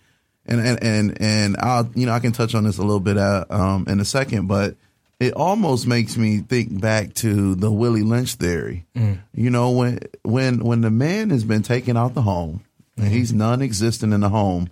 [0.45, 3.17] and and and and I'll you know I can touch on this a little bit
[3.17, 4.75] uh, um, in a second, but
[5.23, 8.85] it almost makes me think back to the Willie Lynch theory.
[8.95, 9.19] Mm.
[9.33, 12.61] You know, when when when the man has been taken out the home
[12.97, 13.15] and mm-hmm.
[13.15, 14.69] he's non-existent in the home,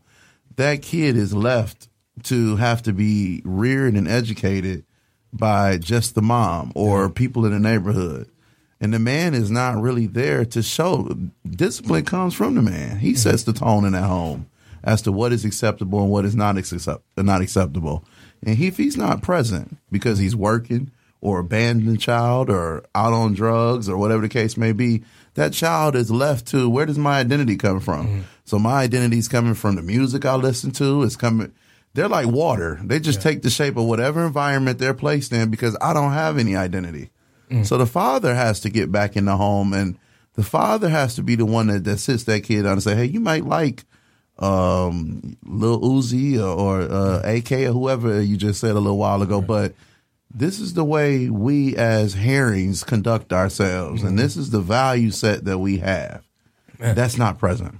[0.57, 1.87] that kid is left
[2.23, 4.83] to have to be reared and educated
[5.31, 8.29] by just the mom or people in the neighborhood.
[8.81, 11.15] And the man is not really there to show
[11.49, 12.97] discipline comes from the man.
[12.97, 13.17] He mm-hmm.
[13.17, 14.47] sets the tone in that home
[14.83, 18.03] as to what is acceptable and what is not accept- not acceptable.
[18.45, 23.33] And he, if he's not present because he's working or abandoned child or out on
[23.33, 25.03] drugs or whatever the case may be,
[25.35, 28.07] that child is left to where does my identity come from?
[28.07, 28.21] Mm-hmm.
[28.45, 31.03] So my identity is coming from the music I listen to.
[31.03, 31.53] It's coming.
[31.93, 32.79] They're like water.
[32.83, 36.37] They just take the shape of whatever environment they're placed in because I don't have
[36.37, 37.11] any identity.
[37.49, 37.65] Mm.
[37.65, 39.97] So the father has to get back in the home and
[40.33, 42.95] the father has to be the one that, that sits that kid down and say,
[42.95, 43.83] Hey, you might like
[44.41, 49.21] um, Lil Uzi or, or uh, AK or whoever you just said a little while
[49.21, 49.73] ago, but
[50.33, 55.45] this is the way we as herrings conduct ourselves, and this is the value set
[55.45, 56.23] that we have.
[56.79, 57.75] That's not present.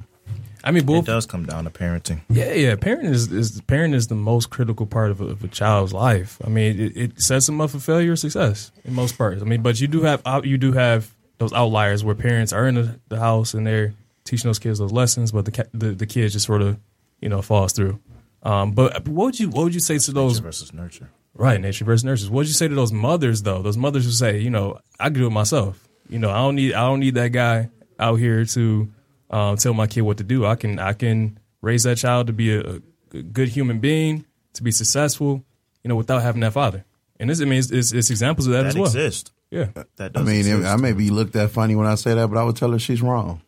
[0.64, 1.06] I mean, It both.
[1.06, 2.22] does come down to parenting.
[2.30, 2.76] Yeah, yeah.
[2.76, 6.38] Parenting is, is parent is the most critical part of a, of a child's life.
[6.46, 9.42] I mean, it, it sets them up for failure or success in most parts.
[9.42, 12.76] I mean, but you do have you do have those outliers where parents are in
[12.76, 16.34] the, the house and they're teaching those kids those lessons, but the the, the kids
[16.34, 16.80] just sort of
[17.20, 18.00] you know falls through.
[18.44, 21.10] Um, but what would you what would you say to those Nature versus nurture.
[21.34, 22.30] Right, nature versus nurses.
[22.30, 23.62] What would you say to those mothers though?
[23.62, 25.88] Those mothers who say, you know, I can do it myself.
[26.10, 28.92] You know, I don't need I don't need that guy out here to
[29.30, 30.46] um, tell my kid what to do.
[30.46, 32.82] I can I can raise that child to be a,
[33.14, 35.44] a good human being, to be successful,
[35.84, 36.84] you know, without having that father.
[37.20, 38.86] And this, I mean, it's, it's, it's examples of that, That as well.
[38.86, 39.32] exists.
[39.52, 40.66] Yeah, That I mean, exist.
[40.66, 42.80] I may be looked at funny when I say that, but I would tell her
[42.80, 43.42] she's wrong.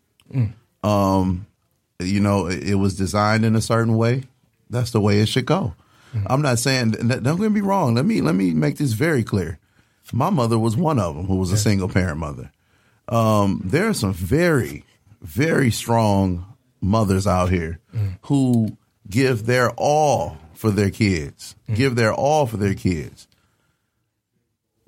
[0.83, 1.45] Um,
[1.99, 4.23] you know, it, it was designed in a certain way.
[4.69, 5.73] That's the way it should go.
[6.27, 6.91] I'm not saying.
[6.91, 7.95] Don't get me wrong.
[7.95, 9.57] Let me let me make this very clear.
[10.11, 12.51] My mother was one of them who was a single parent mother.
[13.07, 14.85] Um, there are some very,
[15.21, 16.45] very strong
[16.81, 17.79] mothers out here
[18.23, 18.77] who
[19.09, 23.27] give their all for their kids, give their all for their kids.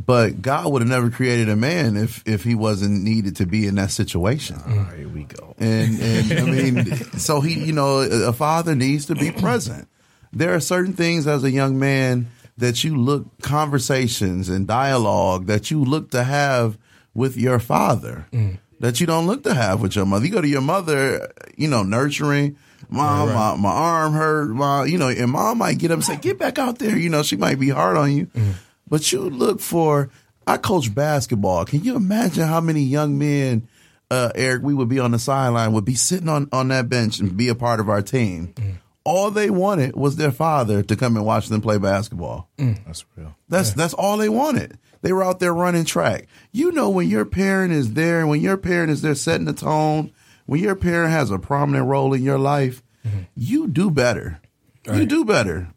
[0.04, 3.66] But God would have never created a man if if he wasn't needed to be
[3.66, 4.58] in that situation.
[4.68, 5.56] All right, here we go.
[5.58, 9.88] And and I mean, so he, you know, a father needs to be present.
[10.34, 12.28] There are certain things as a young man
[12.58, 16.78] that you look conversations and dialogue that you look to have
[17.14, 18.58] with your father mm.
[18.80, 20.26] that you don't look to have with your mother.
[20.26, 22.58] You go to your mother, you know, nurturing.
[22.88, 24.50] Mom, my, my arm hurt.
[24.50, 27.10] My, you know, and mom might get up and say, "Get back out there." You
[27.10, 28.54] know, she might be hard on you, mm.
[28.88, 30.10] But you look for.
[30.48, 31.66] I coach basketball.
[31.66, 33.68] Can you imagine how many young men,
[34.12, 37.20] uh, Eric, we would be on the sideline, would be sitting on on that bench
[37.20, 38.54] and be a part of our team.
[38.56, 38.76] Mm.
[39.04, 42.50] All they wanted was their father to come and watch them play basketball.
[42.58, 42.84] Mm.
[42.86, 43.36] That's real.
[43.50, 44.78] That's that's all they wanted.
[45.02, 46.28] They were out there running track.
[46.52, 49.54] You know, when your parent is there, and when your parent is there setting the
[49.54, 50.12] tone,
[50.46, 53.22] when your parent has a prominent role in your life, mm-hmm.
[53.36, 54.40] you do better.
[54.88, 55.68] You do better.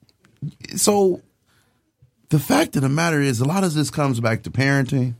[0.76, 1.22] So
[2.30, 5.14] the fact of the matter is, a lot of this comes back to parenting,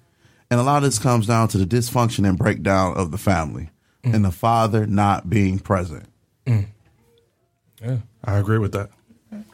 [0.51, 3.71] and a lot of this comes down to the dysfunction and breakdown of the family,
[4.05, 4.15] mm.
[4.15, 6.07] and the father not being present.
[6.47, 6.67] Mm.
[7.83, 8.91] yeah, I agree with that.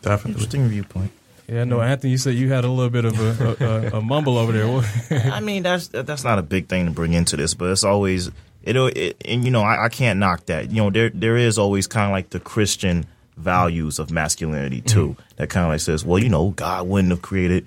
[0.03, 0.33] Definitely.
[0.33, 1.11] Interesting viewpoint.
[1.49, 1.65] yeah.
[1.65, 4.39] No, Anthony, you said you had a little bit of a, a, a, a mumble
[4.39, 5.33] over there.
[5.33, 8.29] I mean, that's that's not a big thing to bring into this, but it's always
[8.63, 8.77] it.
[8.77, 10.71] it and you know, I, I can't knock that.
[10.71, 15.17] You know, there there is always kind of like the Christian values of masculinity too.
[15.37, 17.67] That kind of like says, well, you know, God wouldn't have created.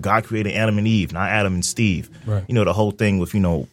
[0.00, 2.08] God created Adam and Eve, not Adam and Steve.
[2.24, 2.44] Right.
[2.46, 3.68] You know, the whole thing with you know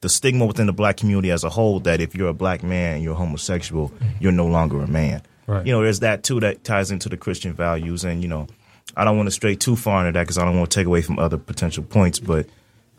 [0.00, 3.02] the stigma within the black community as a whole that if you're a black man,
[3.02, 5.22] you're homosexual, you're no longer a man.
[5.46, 5.64] Right.
[5.64, 8.48] You know, there's that too that ties into the Christian values, and you know,
[8.96, 10.86] I don't want to stray too far into that because I don't want to take
[10.86, 12.46] away from other potential points, but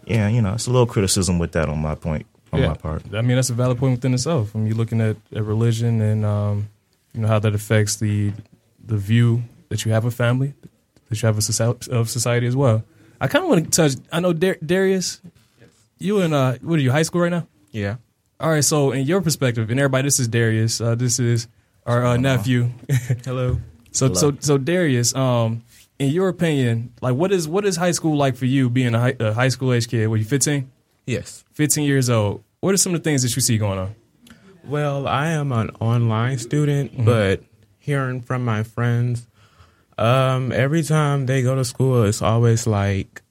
[0.06, 3.04] yeah, you know, it's a little criticism with that on my point, on my part.
[3.14, 4.54] I mean, that's a valid point within itself.
[4.54, 6.70] When you're looking at, at religion and um,
[7.14, 8.34] you know how that affects the
[8.84, 10.54] the view that you have of family,
[11.10, 12.84] that you have of society, of society as well.
[13.22, 13.98] I kind of want to touch.
[14.12, 15.22] I know Dar- Darius,
[16.00, 17.48] you in uh, what are you high school right now?
[17.72, 17.96] Yeah.
[18.40, 18.64] All right.
[18.64, 20.82] So, in your perspective, and everybody, this is Darius.
[20.82, 21.48] Uh, this is
[21.86, 22.70] our uh, nephew.
[23.26, 23.60] Hello.
[23.92, 25.64] So, so, so Darius, um,
[26.00, 28.70] in your opinion, like what is what is high school like for you?
[28.70, 30.70] Being a high, a high school age kid, were you 15?
[31.06, 31.46] Yes.
[31.54, 32.44] 15 years old.
[32.60, 33.96] What are some of the things that you see going on?
[34.66, 37.06] Well, I am an online student, Mm-hmm.
[37.06, 37.44] but
[37.80, 39.28] hearing from my friends,
[39.98, 43.22] Um, every time they go to school, it's always like,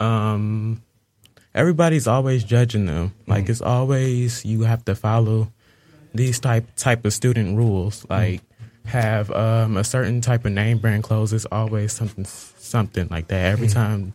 [0.00, 0.82] um,
[1.54, 3.12] everybody's always judging them.
[3.26, 5.52] Like it's always you have to follow
[6.14, 8.06] these type type of student rules.
[8.08, 8.40] Like
[8.86, 11.32] have um a certain type of name brand clothes.
[11.32, 13.44] It's always something something like that.
[13.52, 14.14] Every time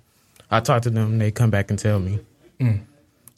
[0.49, 2.19] I talk to them, they come back and tell me.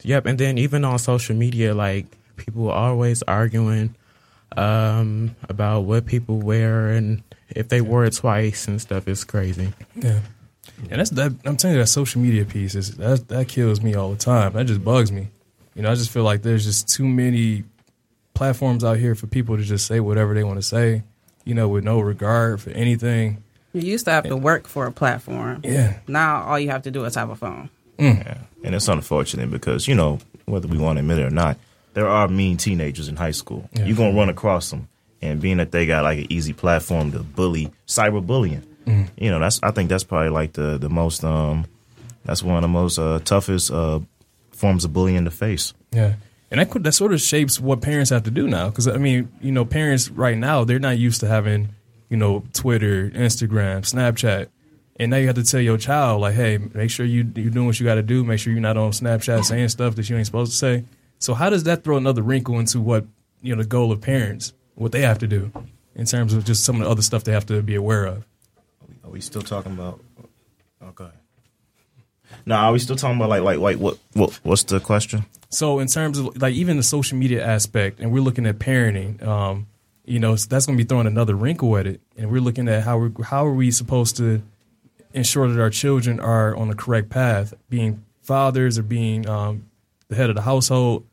[0.03, 2.05] Yep, and then even on social media, like
[2.39, 3.95] people are always arguing
[4.57, 9.07] um, about what people wear and if they wore it twice and stuff.
[9.07, 9.73] It's crazy.
[9.95, 10.19] Yeah.
[10.89, 11.33] And that's that.
[11.45, 14.53] I'm telling you, that social media piece is that that kills me all the time.
[14.53, 15.27] That just bugs me.
[15.75, 17.63] You know, I just feel like there's just too many
[18.33, 21.03] platforms out here for people to just say whatever they want to say.
[21.43, 23.43] You know, with no regard for anything.
[23.73, 25.61] You used to have to work for a platform.
[25.63, 25.99] Yeah.
[26.07, 27.69] Now all you have to do is have a phone.
[27.97, 28.39] Yeah.
[28.63, 31.57] And it's unfortunate because, you know, whether we want to admit it or not,
[31.93, 33.69] there are mean teenagers in high school.
[33.73, 33.85] Yeah.
[33.85, 34.87] You're going to run across them.
[35.21, 38.63] And being that they got like an easy platform to bully, cyberbullying,
[39.17, 41.65] you know, that's I think that's probably like the, the most, um,
[42.25, 43.99] that's one of the most uh, toughest uh,
[44.51, 45.73] forms of bullying to face.
[45.91, 46.13] Yeah.
[46.51, 48.69] And that that sort of shapes what parents have to do now.
[48.69, 51.69] Because I mean, you know, parents right now they're not used to having,
[52.09, 54.47] you know, Twitter, Instagram, Snapchat,
[54.99, 57.67] and now you have to tell your child like, hey, make sure you you're doing
[57.67, 58.23] what you got to do.
[58.23, 60.85] Make sure you're not on Snapchat saying stuff that you ain't supposed to say.
[61.19, 63.05] So how does that throw another wrinkle into what
[63.41, 65.51] you know the goal of parents, what they have to do
[65.95, 68.25] in terms of just some of the other stuff they have to be aware of?
[69.03, 69.99] Are we still talking about?
[70.81, 71.09] Okay.
[72.45, 75.25] No, are we still talking about like like like what what what's the question?
[75.49, 79.21] So in terms of like even the social media aspect, and we're looking at parenting,
[79.25, 79.67] um,
[80.05, 82.83] you know, that's going to be throwing another wrinkle at it, and we're looking at
[82.83, 84.41] how we how are we supposed to
[85.13, 89.65] ensure that our children are on the correct path, being fathers or being um,
[90.07, 91.05] the head of the household,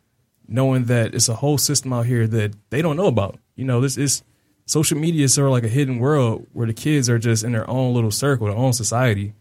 [0.48, 3.38] knowing that it's a whole system out here that they don't know about.
[3.54, 4.22] You know, this is
[4.66, 7.52] social media is sort of like a hidden world where the kids are just in
[7.52, 9.34] their own little circle, their own society,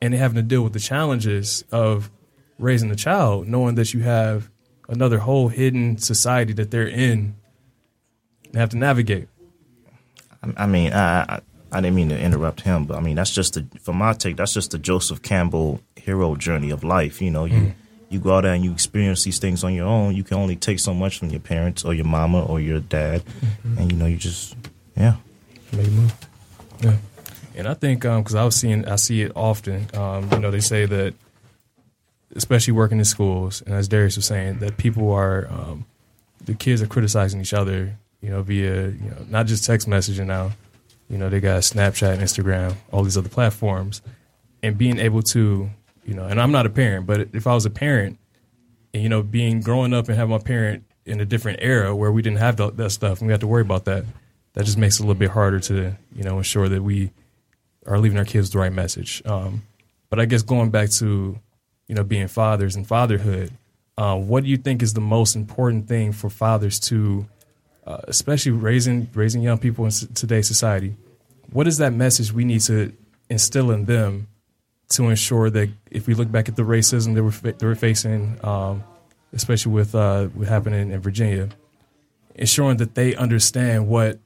[0.00, 2.10] and they're having to deal with the challenges of
[2.58, 4.50] raising a child, knowing that you have
[4.88, 7.34] another whole hidden society that they're in
[8.46, 9.28] and have to navigate.
[10.42, 11.40] I, I mean, I, I
[11.74, 14.36] I didn't mean to interrupt him, but I mean that's just the from my take.
[14.36, 17.20] That's just the Joseph Campbell hero journey of life.
[17.20, 17.74] You know, you mm.
[18.08, 20.14] You go out there and you experience these things on your own.
[20.14, 23.22] You can only take so much from your parents or your mama or your dad,
[23.78, 24.56] and you know you just
[24.96, 25.16] yeah.
[25.72, 26.14] Make a move.
[26.80, 26.96] Yeah.
[27.56, 29.88] And I think because I was seeing, I see it often.
[29.94, 31.14] Um, you know, they say that,
[32.34, 35.84] especially working in schools, and as Darius was saying, that people are, um,
[36.44, 37.96] the kids are criticizing each other.
[38.20, 40.52] You know, via you know not just text messaging now.
[41.10, 44.00] You know, they got Snapchat, Instagram, all these other platforms,
[44.62, 45.68] and being able to,
[46.04, 48.18] you know, and I'm not a parent, but if I was a parent,
[48.92, 52.12] and you know, being growing up and having my parent in a different era where
[52.12, 54.04] we didn't have that, that stuff and we had to worry about that,
[54.54, 57.10] that just makes it a little bit harder to, you know, ensure that we
[57.86, 59.22] are leaving our kids the right message.
[59.26, 59.62] Um,
[60.08, 61.38] but I guess going back to,
[61.88, 63.50] you know, being fathers and fatherhood,
[63.98, 67.26] uh, what do you think is the most important thing for fathers to,
[67.86, 70.94] uh, especially raising raising young people in today's society?
[71.50, 72.92] What is that message we need to
[73.28, 74.28] instill in them
[74.90, 78.38] to ensure that if we look back at the racism that we're, that we're facing,
[78.44, 78.84] um,
[79.32, 81.48] especially with uh, what happened in Virginia,
[82.34, 84.18] ensuring that they understand what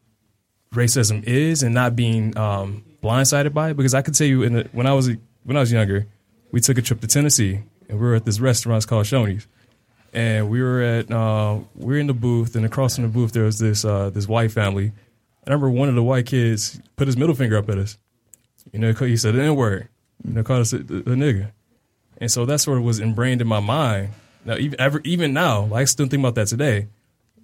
[0.72, 3.76] racism is and not being um, blindsided by it.
[3.76, 5.10] Because I could tell you, in the, when I was
[5.44, 6.06] when I was younger,
[6.50, 9.46] we took a trip to Tennessee and we were at this restaurant it's called Shoney's,
[10.12, 13.32] and we were at uh, we were in the booth, and across from the booth
[13.32, 14.92] there was this uh, this white family.
[15.46, 17.96] I remember one of the white kids put his middle finger up at us.
[18.72, 19.88] You know, he said the N word.
[20.26, 21.52] You know, called us a, a, nigga.
[22.18, 24.10] And so that sort of was ingrained in my mind.
[24.44, 26.88] Now, even ever, even now, like, I still think about that today.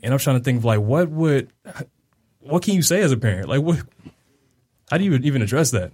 [0.02, 1.50] And I'm trying to think of like, what would,
[2.40, 3.48] what can you say as a parent?
[3.48, 3.78] Like, what,
[4.90, 5.92] how do you even address that?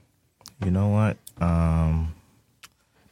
[0.64, 1.16] You know what?
[1.40, 2.14] Um,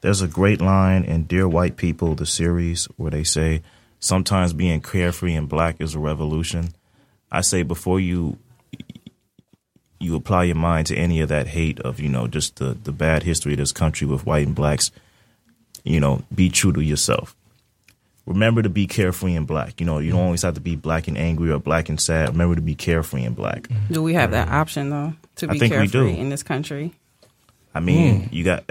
[0.01, 3.63] there's a great line in Dear White People, the series, where they say,
[4.01, 6.75] sometimes being carefree and black is a revolution.
[7.31, 8.39] I say before you
[10.01, 12.93] you apply your mind to any of that hate of, you know, just the, the
[12.93, 14.91] bad history of this country with white and blacks,
[15.85, 17.35] you know, be true to yourself.
[18.27, 19.81] Remember to be carefree and black.
[19.81, 22.29] You know, you don't always have to be black and angry or black and sad.
[22.29, 23.63] Remember to be carefree and black.
[23.63, 23.95] Mm-hmm.
[23.95, 26.21] Do we have that option though to I be think we carefree do.
[26.21, 26.93] in this country?
[27.75, 28.33] I mean, mm.
[28.33, 28.71] you got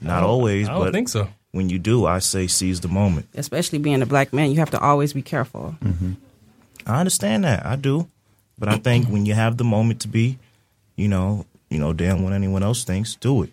[0.00, 1.28] not always, I don't but think so.
[1.50, 3.26] when you do, I say seize the moment.
[3.34, 5.74] Especially being a black man, you have to always be careful.
[5.82, 6.12] Mm-hmm.
[6.86, 7.64] I understand that.
[7.66, 8.08] I do.
[8.58, 10.38] But I think when you have the moment to be,
[10.96, 13.50] you know, you know, damn what anyone else thinks, do it.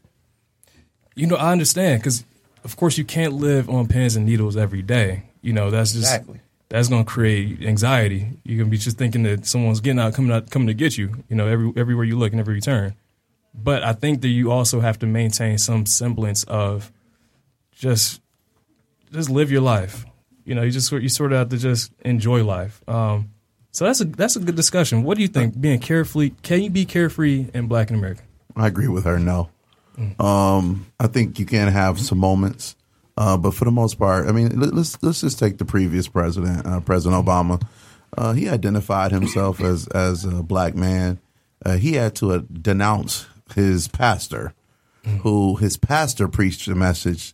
[1.15, 2.23] You know, I understand because,
[2.63, 5.23] of course, you can't live on pins and needles every day.
[5.41, 6.39] You know, that's just Exactly.
[6.69, 8.27] that's going to create anxiety.
[8.43, 10.97] You're going to be just thinking that someone's getting out, coming out, coming to get
[10.97, 11.23] you.
[11.29, 12.95] You know, every everywhere you look and every turn.
[13.53, 16.91] but I think that you also have to maintain some semblance of
[17.71, 18.21] just
[19.11, 20.05] just live your life.
[20.45, 22.81] You know, you just you sort of have to just enjoy life.
[22.87, 23.29] Um,
[23.72, 25.03] so that's a that's a good discussion.
[25.03, 25.59] What do you think?
[25.59, 28.26] Being carefree, can you be carefree in Black and American?
[28.55, 29.20] I agree with her.
[29.20, 29.49] No,
[30.20, 32.76] um, I think you can have some moments,
[33.17, 36.07] uh, but for the most part, I mean, let- let's let's just take the previous
[36.07, 37.61] president, uh, President Obama.
[38.17, 41.20] Uh, he identified himself as as a black man.
[41.65, 44.53] Uh, he had to uh, denounce his pastor,
[45.22, 47.34] who his pastor preached a message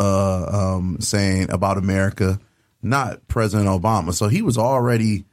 [0.00, 0.46] uh,
[0.76, 2.40] um, saying about America,
[2.82, 4.12] not President Obama.
[4.12, 5.24] So he was already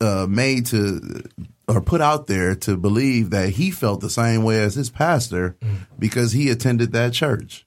[0.00, 1.22] uh, made to
[1.68, 5.56] or put out there to believe that he felt the same way as his pastor
[5.98, 7.66] because he attended that church.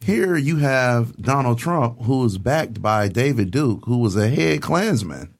[0.00, 4.60] Here you have Donald Trump, who is backed by David Duke, who was a head
[4.60, 5.32] Klansman,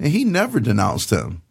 [0.00, 1.42] and he never denounced him.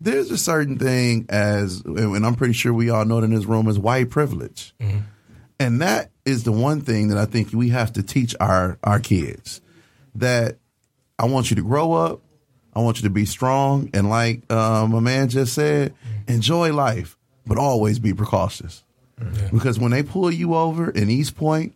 [0.00, 3.44] There's a certain thing as, and I'm pretty sure we all know it in this
[3.44, 4.74] room, as white privilege.
[5.60, 8.98] And that is the one thing that I think we have to teach our our
[9.00, 9.60] kids
[10.14, 10.58] that
[11.18, 12.20] I want you to grow up.
[12.78, 13.90] I want you to be strong.
[13.92, 15.94] And like um, a man just said,
[16.28, 18.84] enjoy life, but always be precautious.
[19.52, 21.72] Because when they pull you over in Eastpointe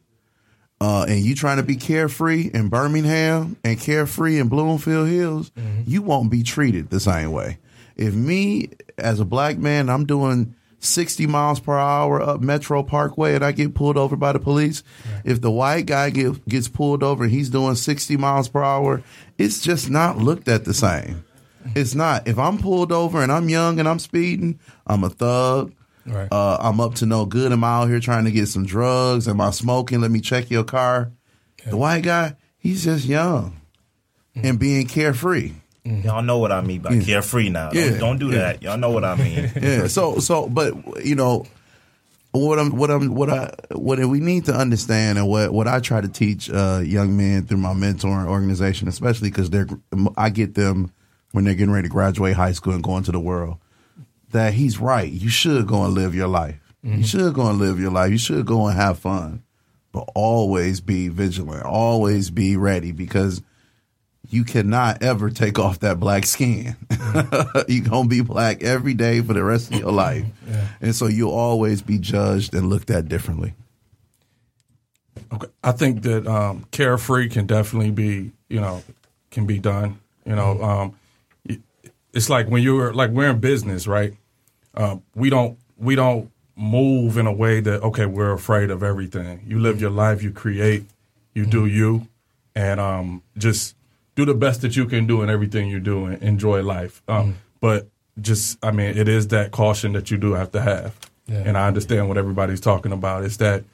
[0.80, 5.50] uh, and you trying to be carefree in Birmingham and carefree in Bloomfield Hills,
[5.84, 7.58] you won't be treated the same way.
[7.96, 13.34] If me as a black man, I'm doing 60 miles per hour up Metro Parkway
[13.34, 14.82] and I get pulled over by the police,
[15.24, 19.02] if the white guy get, gets pulled over and he's doing 60 miles per hour,
[19.38, 21.24] it's just not looked at the same.
[21.76, 22.26] It's not.
[22.26, 25.72] If I'm pulled over and I'm young and I'm speeding, I'm a thug.
[26.04, 26.28] Right.
[26.32, 27.52] Uh, I'm up to no good.
[27.52, 29.28] Am I'm out here trying to get some drugs.
[29.28, 30.00] Am I smoking?
[30.00, 31.12] Let me check your car.
[31.64, 33.60] The white guy, he's just young
[34.34, 35.52] and being carefree.
[35.84, 37.70] Y'all know what I mean by carefree now.
[37.72, 37.90] Yeah.
[37.90, 38.62] Don't, don't do that.
[38.62, 39.50] Y'all know what I mean.
[39.60, 39.88] yeah.
[39.88, 41.44] So so, but you know,
[42.30, 45.80] what I'm what I'm what I what we need to understand and what what I
[45.80, 49.66] try to teach uh, young men through my mentoring organization, especially because they're
[50.16, 50.92] I get them
[51.32, 53.58] when they're getting ready to graduate high school and go into the world.
[54.30, 55.10] That he's right.
[55.10, 56.58] You should go and live your life.
[56.84, 58.10] You should go and live your life.
[58.10, 59.44] You should go and have fun,
[59.92, 61.64] but always be vigilant.
[61.64, 63.40] Always be ready because
[64.32, 66.74] you cannot ever take off that black skin.
[67.68, 70.24] You're going to be black every day for the rest of your life.
[70.80, 73.52] And so you'll always be judged and looked at differently.
[75.34, 75.48] Okay.
[75.62, 78.82] I think that um, carefree can definitely be, you know,
[79.30, 80.00] can be done.
[80.24, 80.96] You know, um,
[82.14, 84.14] it's like when you're like we're in business, right?
[84.74, 89.44] Um, we don't we don't move in a way that okay, we're afraid of everything.
[89.46, 90.84] You live your life, you create,
[91.34, 92.08] you do you,
[92.54, 93.74] and um, just
[94.16, 97.02] do the best that you can do in everything you do and enjoy life.
[97.08, 97.88] Um, But
[98.20, 101.42] just, I mean, it is that caution that you do have to have, Yeah.
[101.46, 103.24] and I understand what everybody's talking about.
[103.24, 103.64] Is that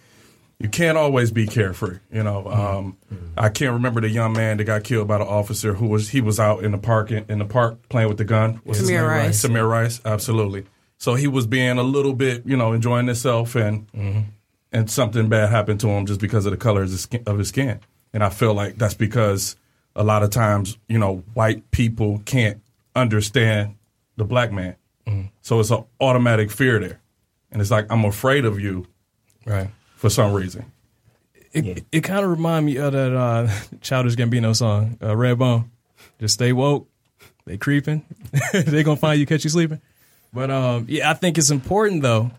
[0.61, 1.99] you can't always be carefree.
[2.13, 2.97] You know, um,
[3.37, 6.21] I can't remember the young man that got killed by the officer who was he
[6.21, 8.61] was out in the park in, in the park playing with the gun.
[8.65, 9.07] What's his Tamir name?
[9.27, 9.45] Rice.
[9.45, 10.65] Tamir Rice, absolutely.
[10.99, 13.87] So he was being a little bit, you know, enjoying himself, and
[14.73, 17.23] and something bad happened to him just because of the color of his skin.
[17.27, 17.81] Of his skin.
[18.13, 19.57] And I feel like that's because
[19.99, 22.63] a lot of times, you know, white people can't
[22.97, 23.75] understand
[24.17, 24.77] the black man.
[25.41, 27.01] So it's an automatic fear there,
[27.51, 28.87] and it's like I'm afraid of you
[29.47, 29.71] Right.
[29.97, 30.71] for some reason.
[31.53, 33.49] It, it kind of remind me of that uh,
[33.81, 35.65] Childish Gambino song, uh, Redbone.
[36.21, 36.87] Just stay woke.
[37.47, 38.05] They creeping.
[38.53, 39.81] they gonna find you, catch you sleeping.
[40.31, 42.31] But um, yeah, I think it's important though.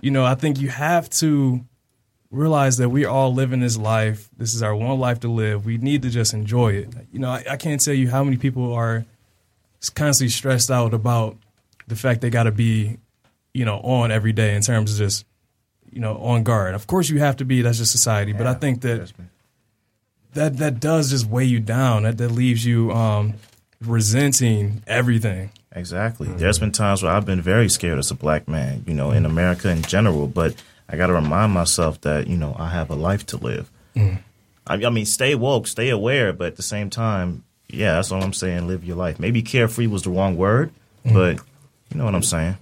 [0.00, 1.62] You know, I think you have to
[2.34, 4.28] realize that we all living this life.
[4.36, 5.64] This is our one life to live.
[5.64, 6.88] We need to just enjoy it.
[7.12, 9.04] You know, I, I can't tell you how many people are
[9.94, 11.36] constantly stressed out about
[11.86, 12.98] the fact they got to be,
[13.52, 15.24] you know, on every day in terms of just,
[15.90, 16.74] you know, on guard.
[16.74, 17.62] Of course, you have to be.
[17.62, 18.32] That's just society.
[18.32, 19.12] but I think that
[20.32, 22.02] that that does just weigh you down.
[22.02, 23.34] That that leaves you um,
[23.80, 25.50] resenting everything.
[25.72, 26.28] Exactly.
[26.28, 29.26] There's been times where I've been very scared as a black man, you know, in
[29.26, 30.54] America in general, but
[30.88, 33.70] I got to remind myself that, you know, I have a life to live.
[33.96, 34.16] I,
[34.66, 38.32] I mean, stay woke, stay aware, but at the same time, yeah, that's all I'm
[38.32, 38.66] saying.
[38.66, 39.18] Live your life.
[39.18, 40.70] Maybe carefree was the wrong word,
[41.04, 41.36] but
[41.90, 42.56] you know what I'm saying.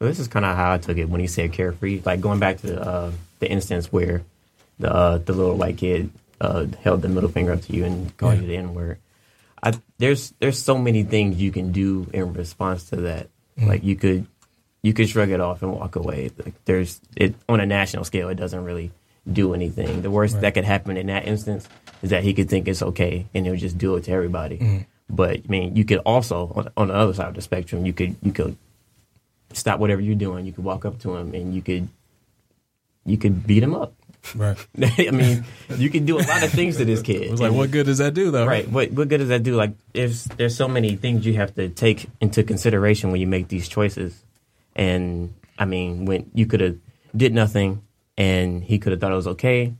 [0.00, 2.02] Well, this is kind of how I took it when he said carefree.
[2.04, 4.22] Like going back to uh, the instance where
[4.78, 6.10] the uh, the little white kid
[6.40, 8.40] uh, held the middle finger up to you and called Yeah.
[8.42, 8.98] you the N word.
[9.62, 13.28] I there's there's so many things you can do in response to that.
[13.60, 14.26] Like you could
[14.82, 16.30] you could shrug it off and walk away.
[16.44, 18.90] Like there's it on a national scale, it doesn't really
[19.30, 20.02] do anything.
[20.02, 21.68] The worst that could happen in that instance
[22.02, 24.58] is that he could think it's okay and he'll just do it to everybody.
[24.58, 24.78] Mm-hmm.
[25.10, 27.92] But I mean, you could also on, on the other side of the spectrum, you
[27.92, 28.56] could you could
[29.52, 30.46] stop whatever you're doing.
[30.46, 31.88] You could walk up to him and you could
[33.04, 33.94] you could beat him up.
[34.34, 34.58] Right.
[34.98, 35.44] I mean,
[35.76, 37.22] you can do a lot of things to this kid.
[37.28, 38.46] It was like, what good does that do, though?
[38.46, 38.68] Right.
[38.68, 39.56] What what good does that do?
[39.56, 43.48] Like, there's there's so many things you have to take into consideration when you make
[43.48, 44.22] these choices.
[44.78, 46.76] And I mean, when you could have
[47.14, 47.82] did nothing,
[48.16, 49.74] and he could have thought it was okay.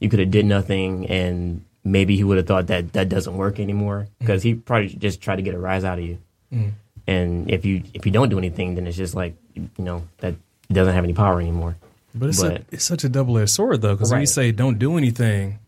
[0.00, 3.58] You could have did nothing, and maybe he would have thought that that doesn't work
[3.58, 6.18] anymore because he probably just tried to get a rise out of you.
[6.52, 6.72] Mm.
[7.06, 10.34] And if you if you don't do anything, then it's just like you know that
[10.70, 11.76] doesn't have any power anymore.
[12.14, 14.50] But it's, But- a, it's such a double edged sword, though, because when you say
[14.50, 15.58] don't do anything,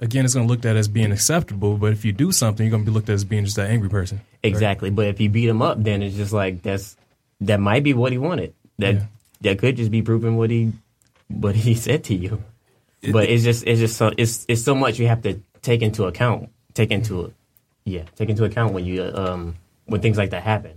[0.00, 1.76] again, it's going to look at as being acceptable.
[1.76, 3.70] But if you do something, you're going to be looked at as being just that
[3.70, 4.20] angry person.
[4.42, 4.90] Exactly.
[4.90, 6.96] But if you beat him up, then it's just like that's
[7.46, 8.54] that might be what he wanted.
[8.78, 9.06] That Yeah.
[9.42, 10.72] that could just be proving what he
[11.28, 12.42] what he said to you.
[13.12, 16.04] but it's just it's just so it's it's so much you have to take into
[16.04, 16.48] account.
[16.74, 17.32] Take into
[17.84, 20.72] yeah, take into account when you um when things like that happen.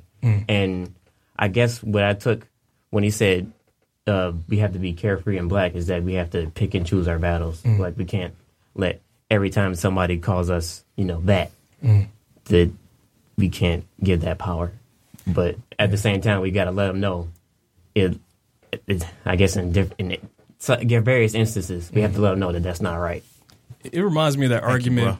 [0.49, 0.93] And
[1.38, 2.47] I guess what I took
[2.89, 3.51] when he said
[4.07, 6.86] uh, we have to be carefree and black is that we have to pick and
[6.86, 7.63] choose our battles.
[7.66, 8.34] Like we can't
[8.74, 11.51] let every time somebody calls us, you know, that
[12.45, 12.72] that
[13.38, 14.72] we can't give that power.
[15.28, 17.30] But at the same time, we got to let them know.
[17.95, 18.19] It,
[18.88, 22.39] it, I guess in different, in so, give various instances, we have to let them
[22.39, 23.23] know that that's not right.
[23.84, 25.19] It reminds me of that argument,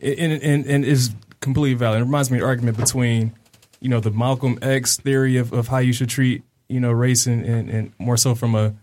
[0.00, 2.00] and, and and is completely valid.
[2.00, 3.34] It reminds me of the argument between,
[3.80, 7.26] you know, the Malcolm X theory of, of how you should treat, you know, race
[7.26, 8.74] and, and, and more so from a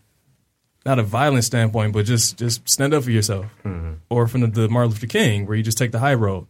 [0.85, 3.93] not a violent standpoint, but just just stand up for yourself, mm-hmm.
[4.09, 6.47] or from the, the Martin Luther King, where you just take the high road.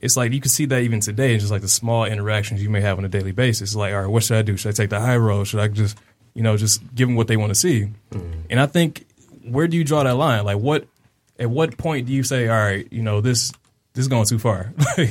[0.00, 2.70] It's like you can see that even today, in just like the small interactions you
[2.70, 3.70] may have on a daily basis.
[3.70, 4.56] It's like, all right, what should I do?
[4.56, 5.44] Should I take the high road?
[5.44, 5.98] Should I just,
[6.34, 7.88] you know, just give them what they want to see?
[8.50, 9.06] And I think,
[9.48, 10.44] where do you draw that line?
[10.44, 10.86] Like, what,
[11.38, 13.52] at what point do you say, all right, you know, this
[13.94, 14.72] this is going too far?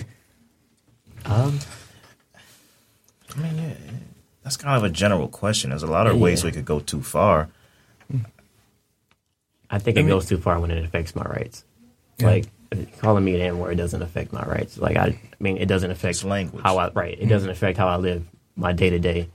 [1.26, 1.58] Um,
[3.36, 3.74] I mean, yeah,
[4.44, 5.72] that's kind of a general question.
[5.72, 7.50] There's a lot of ways we could go too far.
[9.72, 11.66] I think it goes too far when it affects my rights.
[12.22, 12.46] Like
[13.00, 14.78] calling me an N word doesn't affect my rights.
[14.78, 16.64] Like I, I mean, it doesn't affect It's language.
[16.64, 17.18] how I right.
[17.20, 19.30] It doesn't affect how I live my day to day.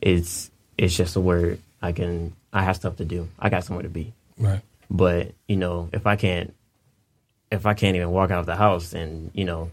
[0.00, 1.60] It's it's just a word.
[1.82, 2.34] I can.
[2.52, 3.28] I have stuff to do.
[3.38, 4.12] I got somewhere to be.
[4.38, 4.60] right.
[4.90, 6.54] But you know, if I can't,
[7.52, 9.70] if I can't even walk out of the house and you know,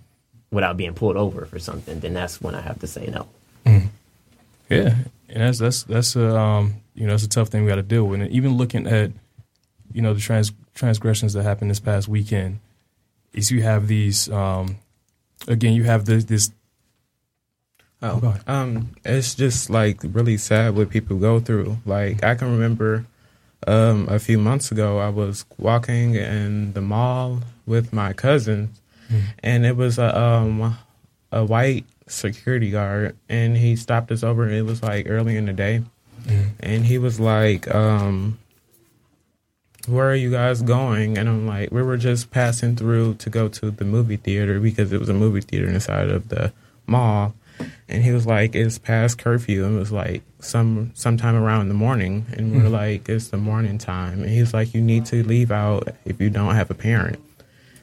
[0.52, 3.28] without being pulled over for something, then that's when I have to say no.
[4.70, 4.96] Yeah,
[5.30, 7.84] and that's that's that's a um, you know that's a tough thing we got to
[7.84, 8.22] deal with.
[8.22, 9.12] And even looking at
[9.94, 12.60] you know the trans transgressions that happened this past weekend,
[13.36, 14.78] is you have these um,
[15.48, 16.52] again you have this this
[18.02, 21.78] Oh, Go um, it's just like really sad what people go through.
[21.86, 23.06] Like I can remember,
[23.66, 28.82] um, a few months ago, I was walking in the mall with my cousins,
[29.42, 30.78] and it was a um
[31.32, 34.48] a white security guard, and he stopped us over.
[34.50, 35.82] It was like early in the day,
[36.60, 38.38] and he was like, um.
[39.88, 41.18] Where are you guys going?
[41.18, 44.92] And I'm like, we were just passing through to go to the movie theater because
[44.92, 46.52] it was a movie theater inside of the
[46.88, 47.34] mall
[47.88, 51.76] and he was like, "It's past curfew." And it was like some sometime around the
[51.76, 52.74] morning, and we are mm-hmm.
[52.74, 56.30] like, "It's the morning time." And he's like, "You need to leave out if you
[56.30, 57.20] don't have a parent."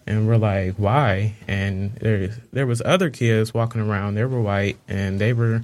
[0.06, 4.14] And we're like, "Why?" And there there was other kids walking around.
[4.14, 5.62] They were white, and they were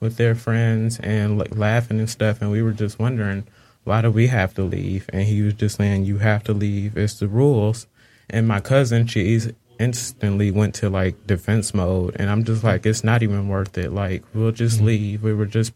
[0.00, 2.42] with their friends and like laughing and stuff.
[2.42, 3.44] And we were just wondering,
[3.86, 5.08] why do we have to leave?
[5.12, 6.96] And he was just saying, "You have to leave.
[6.96, 7.86] It's the rules."
[8.28, 12.16] And my cousin, she's instantly went to like defense mode.
[12.18, 13.92] And i'm just like it's not even worth it.
[13.92, 15.22] Like we'll just leave.
[15.22, 15.72] We were just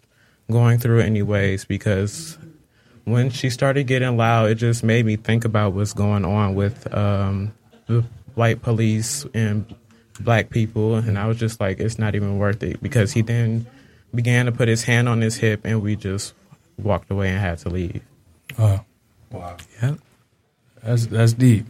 [0.50, 1.64] going through it anyways.
[1.64, 2.38] Because
[3.04, 6.92] when she started getting loud it just made me think about what's going on with
[6.94, 7.52] um
[7.86, 8.04] the
[8.34, 9.72] white police and
[10.20, 10.96] black people.
[10.96, 12.82] And i was just like it's not even worth it.
[12.82, 13.66] Because he then
[14.14, 16.34] began to put his hand on his hip and we just
[16.82, 18.02] walked away and had to leave
[18.58, 18.84] wow
[19.30, 19.56] Wow.
[19.82, 19.98] yep
[20.82, 21.66] that's that's deep.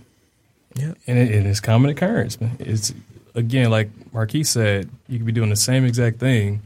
[0.77, 0.95] Yeah.
[1.07, 2.41] and it, it is common occurrence.
[2.41, 2.57] Man.
[2.61, 2.95] It's
[3.35, 6.63] again, like Marquis said, you could be doing the same exact thing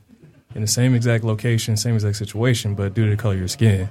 [0.55, 3.49] in the same exact location, same exact situation, but due to the color of your
[3.49, 3.89] skin,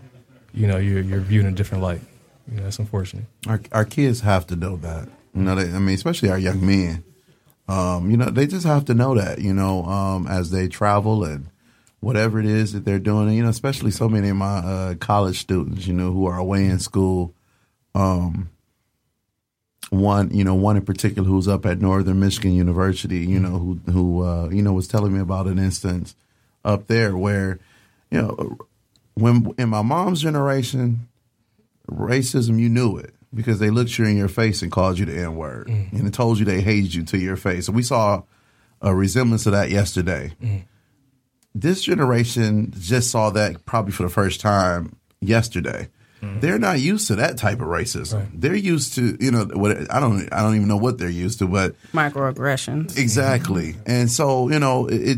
[0.53, 2.01] you know, you're you're viewed in a different light.
[2.49, 3.25] You know, that's unfortunate.
[3.47, 5.09] Our our kids have to know that.
[5.33, 7.03] You know, they, I mean, especially our young men.
[7.67, 9.39] Um, you know, they just have to know that.
[9.39, 11.47] You know, um, as they travel and
[12.03, 13.27] whatever it is that they're doing.
[13.27, 15.87] And, you know, especially so many of my uh, college students.
[15.87, 17.33] You know, who are away in school.
[17.95, 18.49] Um,
[19.89, 23.19] one, you know, one in particular who's up at Northern Michigan University.
[23.19, 26.15] You know, who who uh, you know was telling me about an instance
[26.65, 27.59] up there where,
[28.09, 28.57] you know,
[29.15, 31.07] when in my mom's generation,
[31.89, 35.17] racism, you knew it because they looked you in your face and called you the
[35.17, 37.67] N word and it told you they hated you to your face.
[37.67, 38.23] And we saw
[38.81, 40.33] a resemblance of that yesterday.
[41.55, 45.89] This generation just saw that probably for the first time yesterday.
[46.39, 48.29] They're not used to that type of racism.
[48.33, 51.39] They're used to, you know, what I don't, I don't even know what they're used
[51.39, 52.97] to, but Microaggressions.
[52.97, 53.75] Exactly.
[53.85, 55.17] And so, you know, it, it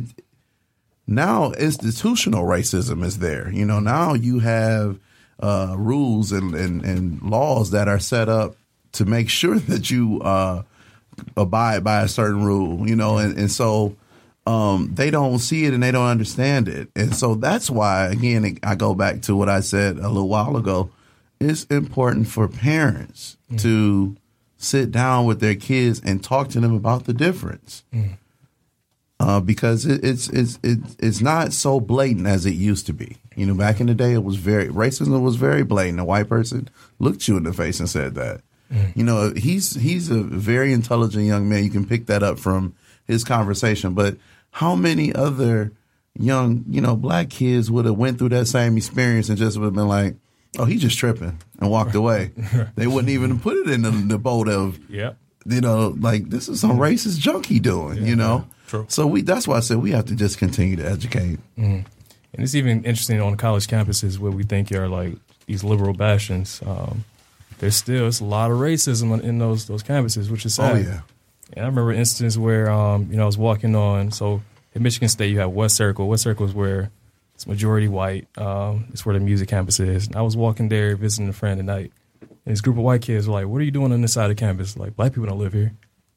[1.07, 3.51] now institutional racism is there.
[3.51, 4.99] You know, now you have
[5.39, 8.55] uh, rules and, and, and laws that are set up
[8.93, 10.63] to make sure that you uh,
[11.37, 13.95] abide by a certain rule, you know, and, and so
[14.45, 16.89] um, they don't see it and they don't understand it.
[16.95, 20.55] And so that's why, again, I go back to what I said a little while
[20.57, 20.89] ago.
[21.39, 24.15] It's important for parents to
[24.57, 27.83] sit down with their kids and talk to them about the difference.
[29.19, 33.17] Uh, because it, it's it's it's it's not so blatant as it used to be.
[33.35, 36.01] You know, back in the day, it was very racism was very blatant.
[36.01, 36.69] A white person
[36.99, 38.41] looked you in the face and said that.
[38.93, 41.63] You know, he's he's a very intelligent young man.
[41.63, 42.75] You can pick that up from
[43.07, 43.93] his conversation.
[43.93, 44.17] But
[44.55, 45.71] how many other
[46.17, 49.65] young, you know, black kids would have went through that same experience and just would
[49.65, 50.15] have been like,
[50.57, 52.31] "Oh, he's just tripping," and walked away.
[52.75, 55.17] they wouldn't even put it in the, the boat of, Yep.
[55.45, 58.05] you know, like this is some racist junk he doing.
[58.05, 58.85] you know, true.
[58.87, 61.39] so we that's why I said we have to just continue to educate.
[61.57, 61.85] And
[62.43, 65.15] it's even interesting on college campuses where we think you are like
[65.47, 66.61] these liberal bastions.
[66.65, 67.03] Um,
[67.59, 70.75] there's still it's a lot of racism in those those campuses, which is sad.
[70.75, 70.99] Oh yeah.
[71.55, 74.11] And I remember instances where um, you know I was walking on.
[74.11, 74.41] So
[74.75, 76.07] at Michigan State, you have West Circle.
[76.07, 76.91] West Circle is where
[77.33, 78.27] it's majority white.
[78.37, 80.07] Um, it's where the music campus is.
[80.07, 81.91] And I was walking there visiting a friend at night,
[82.21, 84.31] and this group of white kids were like, "What are you doing on this side
[84.31, 84.77] of campus?
[84.77, 85.71] Like black people don't live here."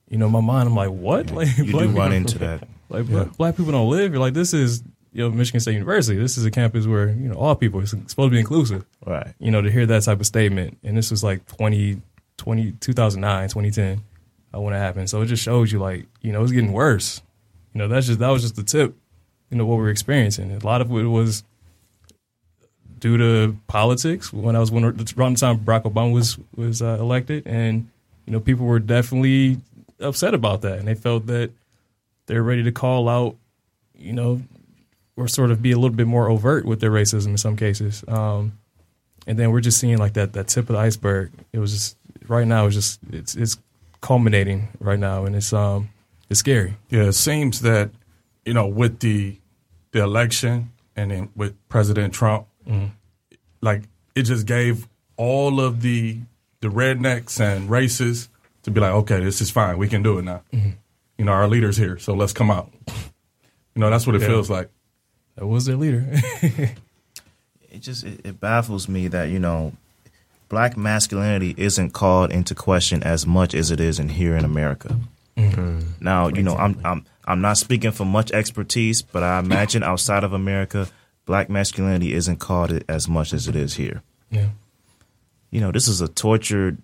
[0.09, 2.67] You know, in my mind, I'm like, "What?" Like You do run into that.
[2.91, 4.19] Like black, black people don't live here.
[4.19, 4.83] Like this is
[5.13, 6.19] you know Michigan State University.
[6.19, 7.81] This is a campus where you know all people.
[7.81, 9.35] It's supposed to be inclusive Right.
[9.39, 10.79] you know, to hear that type of statement.
[10.83, 12.01] And this was like 20,
[12.39, 14.01] 20 2009, 2010 uh,
[14.53, 15.11] when it happened.
[15.11, 17.23] So it just shows you like, you know, it's getting worse.
[17.75, 18.97] You know, that's just, that was just the tip,
[19.51, 20.51] you know, what we're experiencing.
[20.51, 21.45] A lot of it was
[22.99, 26.97] due to politics when I was, when around the time Barack Obama was, was uh,
[26.99, 27.47] elected.
[27.47, 27.89] And,
[28.27, 29.59] you know, people were definitely
[30.01, 30.79] upset about that.
[30.79, 31.51] And they felt that
[32.27, 33.37] they're ready to call out,
[33.95, 34.43] you know,
[35.17, 38.05] or sort of be a little bit more overt with their racism in some cases.
[38.07, 38.57] Um,
[39.27, 41.33] and then we're just seeing like that that tip of the iceberg.
[41.53, 41.97] It was just
[42.29, 42.67] right now.
[42.67, 43.59] It's just it's it's
[44.01, 45.91] culminating right now, and it's um
[46.31, 46.77] it's scary.
[46.91, 47.91] Yeah, it seems that
[48.45, 49.37] you know with the
[49.93, 52.47] the election and then with President Trump,
[53.61, 53.83] like
[54.15, 56.19] it just gave all of the
[56.61, 58.29] the rednecks and races
[58.65, 60.43] to be like, okay, this is fine, we can do it now.
[60.53, 62.71] You know, our leaders here, so let's come out.
[63.75, 64.29] You know, that's what it Yeah.
[64.29, 64.71] feels like.
[65.37, 66.05] That was their leader.
[67.71, 69.73] it just it, it baffles me that you know
[70.49, 74.97] black masculinity isn't called into question as much as it is in here in America.
[75.37, 75.81] Mm-hmm.
[76.01, 80.25] Now, you know, I'm I'm I'm not speaking for much expertise, but I imagine outside
[80.25, 80.89] of America,
[81.27, 84.03] black masculinity isn't called it as much as it is here.
[84.31, 84.49] yeah,
[85.51, 86.79] You know, this is a tortured,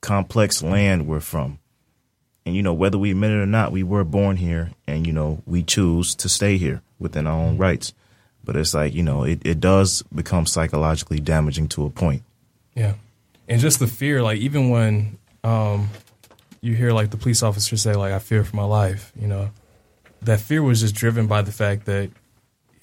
[0.00, 1.58] complex land we're from.
[2.46, 5.12] And you know, whether we admit it or not, we were born here and you
[5.12, 7.92] know, we choose to stay here within our own rights.
[8.42, 12.22] But it's like, you know, it, it does become psychologically damaging to a point.
[12.80, 12.94] Yeah,
[13.46, 14.22] and just the fear.
[14.22, 15.90] Like even when um
[16.62, 19.50] you hear like the police officer say like I fear for my life, you know,
[20.22, 22.10] that fear was just driven by the fact that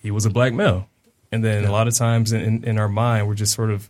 [0.01, 0.87] he was a black male,
[1.31, 3.89] and then a lot of times in, in, in our mind we're just sort of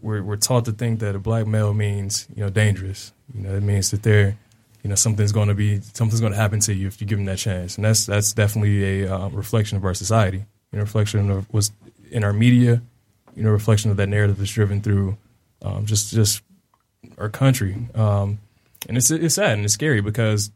[0.00, 3.12] we're, we're taught to think that a black male means you know dangerous.
[3.34, 4.38] You know, it means that they're
[4.82, 7.18] you know something's going to be something's going to happen to you if you give
[7.18, 10.44] them that chance, and that's that's definitely a uh, reflection of our society.
[10.72, 11.72] You know, reflection of was
[12.10, 12.80] in our media.
[13.34, 15.16] You know, reflection of that narrative that's driven through
[15.62, 16.42] um, just just
[17.18, 18.38] our country, um,
[18.88, 20.50] and it's it's sad and it's scary because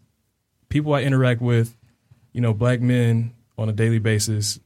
[0.69, 1.77] people I interact with,
[2.33, 4.59] you know, black men on a daily basis,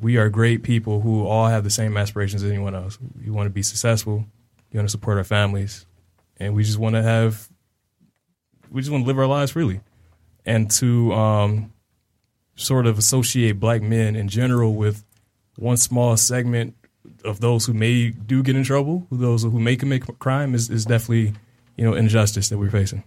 [0.00, 2.98] we are great people who all have the same aspirations as anyone else.
[3.22, 4.24] We want to be successful.
[4.72, 5.86] We want to support our families,
[6.38, 7.48] and we just want to have,
[8.70, 9.80] we just want to live our lives freely,
[10.46, 11.72] and to um,
[12.54, 15.04] sort of associate black men in general with
[15.56, 16.74] one small segment
[17.24, 20.84] of those who may do get in trouble, those who may commit crime, is, is
[20.84, 21.34] definitely
[21.76, 23.04] you know injustice that we're facing.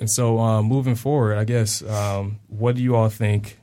[0.00, 3.58] And so, uh, moving forward, I guess, um, what do you all think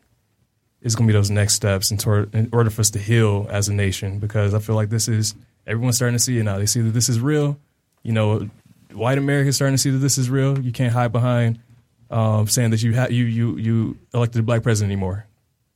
[0.81, 3.45] is going to be those next steps in, tor- in order for us to heal
[3.49, 4.19] as a nation?
[4.19, 5.35] Because I feel like this is
[5.67, 6.57] everyone's starting to see it now.
[6.57, 7.59] They see that this is real.
[8.03, 8.49] You know,
[8.93, 10.57] white America's starting to see that this is real.
[10.57, 11.59] You can't hide behind
[12.09, 15.25] um, saying that you ha- you you you elected a black president anymore.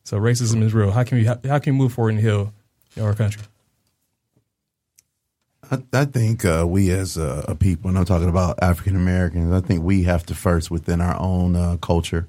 [0.03, 0.91] So racism is real.
[0.91, 2.53] How can we how, how can we move forward and heal
[2.99, 3.43] our country?
[5.71, 9.51] I, I think uh, we as a, a people, and I'm talking about African Americans,
[9.51, 12.27] I think we have to first within our own uh, culture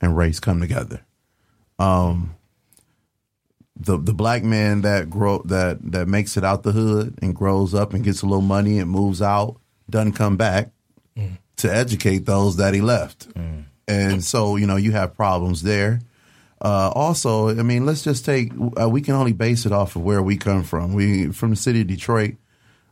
[0.00, 1.02] and race come together.
[1.78, 2.34] Um,
[3.74, 7.74] the the black man that grow that that makes it out the hood and grows
[7.74, 9.56] up and gets a little money and moves out
[9.88, 10.70] doesn't come back
[11.56, 13.28] to educate those that he left,
[13.88, 16.00] and so you know you have problems there.
[16.62, 20.02] Uh, also, I mean, let's just take uh, we can only base it off of
[20.02, 20.94] where we come from.
[20.94, 22.36] We from the city of Detroit.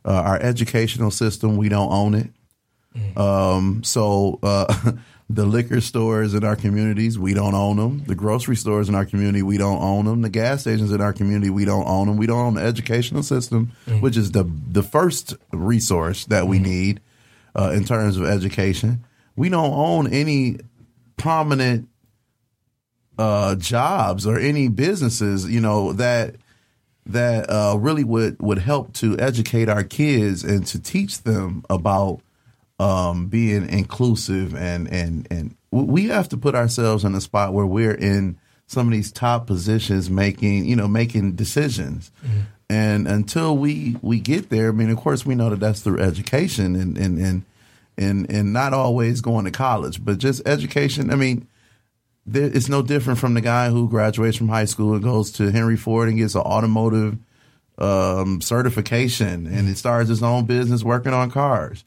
[0.03, 3.17] Uh, our educational system, we don't own it.
[3.17, 4.93] Um, so uh,
[5.29, 8.03] the liquor stores in our communities, we don't own them.
[8.05, 10.21] The grocery stores in our community, we don't own them.
[10.21, 12.17] The gas stations in our community, we don't own them.
[12.17, 16.99] We don't own the educational system, which is the the first resource that we need
[17.55, 19.05] uh, in terms of education.
[19.35, 20.57] We don't own any
[21.15, 21.87] prominent
[23.21, 26.37] uh, jobs or any businesses, you know that
[27.05, 32.21] that uh, really would would help to educate our kids and to teach them about
[32.79, 37.65] um, being inclusive and and and we have to put ourselves in a spot where
[37.65, 42.11] we're in some of these top positions, making you know making decisions.
[42.71, 45.99] And until we we get there, I mean, of course, we know that that's through
[45.99, 47.45] education and and and
[47.99, 51.11] and and not always going to college, but just education.
[51.11, 51.47] I mean,
[52.27, 55.77] it's no different from the guy who graduates from high school and goes to Henry
[55.77, 57.17] Ford and gets an automotive
[57.77, 61.83] um, certification and he starts his own business working on cars.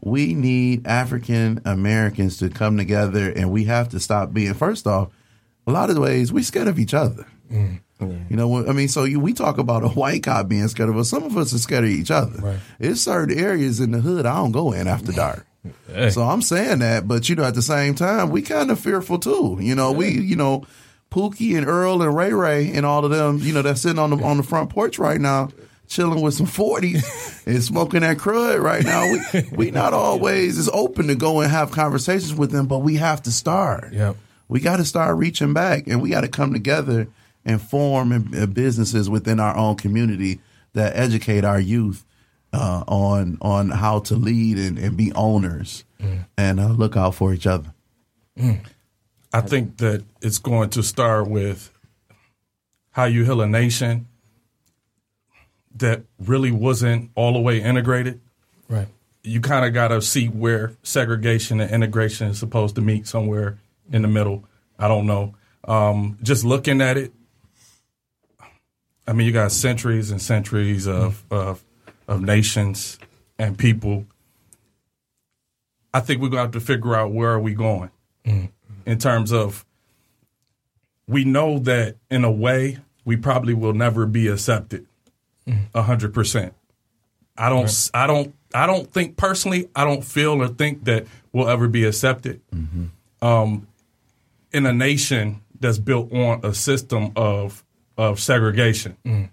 [0.00, 5.08] We need African Americans to come together and we have to stop being, first off,
[5.66, 7.26] a lot of the ways we scared of each other.
[8.28, 10.98] You know, I mean, so you, we talk about a white cop being scared of
[10.98, 11.08] us.
[11.08, 12.38] Some of us are scared of each other.
[12.40, 12.58] Right.
[12.78, 15.46] It's certain areas in the hood I don't go in after dark.
[16.10, 19.18] So I'm saying that, but you know, at the same time, we kind of fearful
[19.18, 19.58] too.
[19.60, 20.66] You know, we, you know,
[21.10, 24.10] Pookie and Earl and Ray Ray and all of them, you know, they're sitting on
[24.10, 25.50] the on the front porch right now,
[25.88, 29.10] chilling with some forties and smoking that crud right now.
[29.10, 32.96] We we not always is open to go and have conversations with them, but we
[32.96, 33.92] have to start.
[33.92, 34.16] Yep.
[34.48, 37.08] We got to start reaching back, and we got to come together
[37.44, 40.40] and form businesses within our own community
[40.74, 42.04] that educate our youth
[42.56, 45.84] uh, on on how to lead and, and be owners
[46.36, 47.72] and uh, look out for each other.
[49.32, 51.70] I think that it's going to start with
[52.90, 54.06] how you heal a nation
[55.76, 58.20] that really wasn't all the way integrated.
[58.68, 58.88] Right.
[59.22, 63.58] You kind of got to see where segregation and integration is supposed to meet somewhere
[63.92, 64.44] in the middle.
[64.78, 65.34] I don't know.
[65.64, 67.12] Um, just looking at it,
[69.06, 71.62] I mean, you got centuries and centuries of of,
[72.08, 72.98] of nations
[73.38, 74.06] and people.
[75.92, 77.90] I think we're going to have to figure out where are we going
[78.24, 78.46] mm-hmm.
[78.84, 79.64] in terms of
[81.08, 84.86] we know that in a way we probably will never be accepted
[85.46, 85.64] mm-hmm.
[85.74, 86.54] a hundred percent.
[87.38, 91.48] I don't I don't I don't think personally I don't feel or think that we'll
[91.48, 92.40] ever be accepted.
[92.52, 92.86] Mm-hmm.
[93.26, 93.66] Um,
[94.52, 97.64] in a nation that's built on a system of
[97.96, 98.96] of segregation.
[99.04, 99.30] Mm.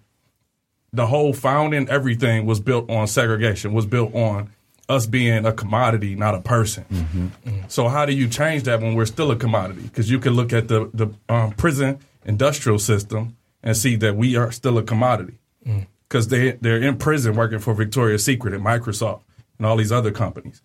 [0.93, 4.51] The whole founding, everything was built on segregation, was built on
[4.89, 6.85] us being a commodity, not a person.
[6.91, 7.53] Mm-hmm.
[7.67, 9.81] So how do you change that when we're still a commodity?
[9.81, 14.35] Because you can look at the the um, prison industrial system and see that we
[14.35, 15.87] are still a commodity mm.
[16.07, 19.21] because they they're in prison working for Victoria's Secret and Microsoft
[19.57, 20.61] and all these other companies.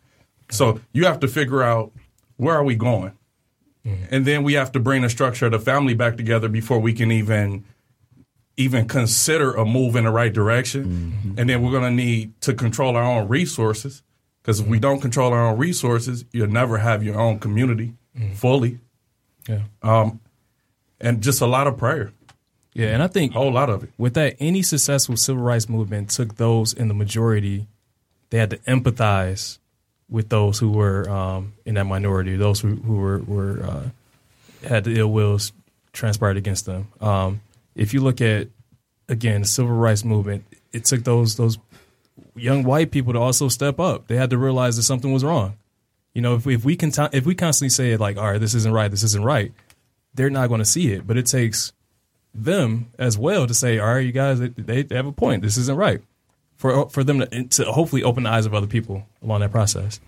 [0.50, 0.80] So mm.
[0.92, 1.92] you have to figure out
[2.36, 3.12] where are we going,
[3.86, 4.08] mm.
[4.10, 6.92] and then we have to bring the structure of the family back together before we
[6.92, 7.64] can even
[8.58, 11.34] even consider a move in the right direction.
[11.38, 14.02] And then we're going to need to control our own resources
[14.42, 17.94] because if we don't control our own resources, you'll never have your own community
[18.34, 18.80] fully.
[19.48, 19.62] Yeah.
[19.82, 20.20] Um,
[21.00, 22.12] and just a lot of prayer,
[22.74, 23.90] Yeah, and I think a whole lot of it.
[23.96, 27.68] with that, any successful civil rights movement took those in the majority.
[28.30, 29.58] They had to empathize
[30.10, 34.84] with those who were um, in that minority, those who, who were, were uh, had
[34.84, 35.52] the ill wills
[35.92, 36.88] transpired against them.
[37.00, 37.40] Um,
[37.78, 38.48] if you look at
[39.08, 41.58] again the civil rights movement, it took those those
[42.34, 44.08] young white people to also step up.
[44.08, 45.56] They had to realize that something was wrong.
[46.12, 48.54] You know, if we, if we can if we constantly say like, all right, this
[48.54, 49.52] isn't right, this isn't right,
[50.14, 51.06] they're not going to see it.
[51.06, 51.72] But it takes
[52.34, 55.42] them as well to say, all right, you guys, they, they have a point.
[55.42, 56.02] This isn't right.
[56.56, 60.00] For for them to, to hopefully open the eyes of other people along that process.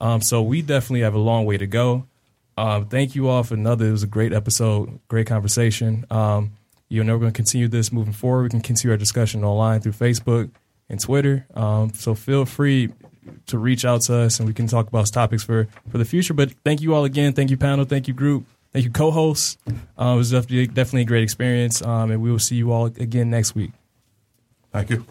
[0.00, 2.06] Um, so we definitely have a long way to go.
[2.56, 3.86] Um, thank you all for another.
[3.86, 6.06] It was a great episode, great conversation.
[6.10, 6.52] Um,
[6.90, 8.42] you know, we're going to continue this moving forward.
[8.42, 10.50] We can continue our discussion online through Facebook
[10.90, 11.46] and Twitter.
[11.54, 12.90] Um, so feel free
[13.46, 16.34] to reach out to us and we can talk about topics for, for the future.
[16.34, 17.32] But thank you all again.
[17.32, 17.84] Thank you, panel.
[17.84, 18.44] Thank you, group.
[18.72, 19.56] Thank you, co-hosts.
[19.98, 21.80] Uh, it was definitely, definitely a great experience.
[21.80, 23.70] Um, and we will see you all again next week.
[24.72, 25.06] Thank you.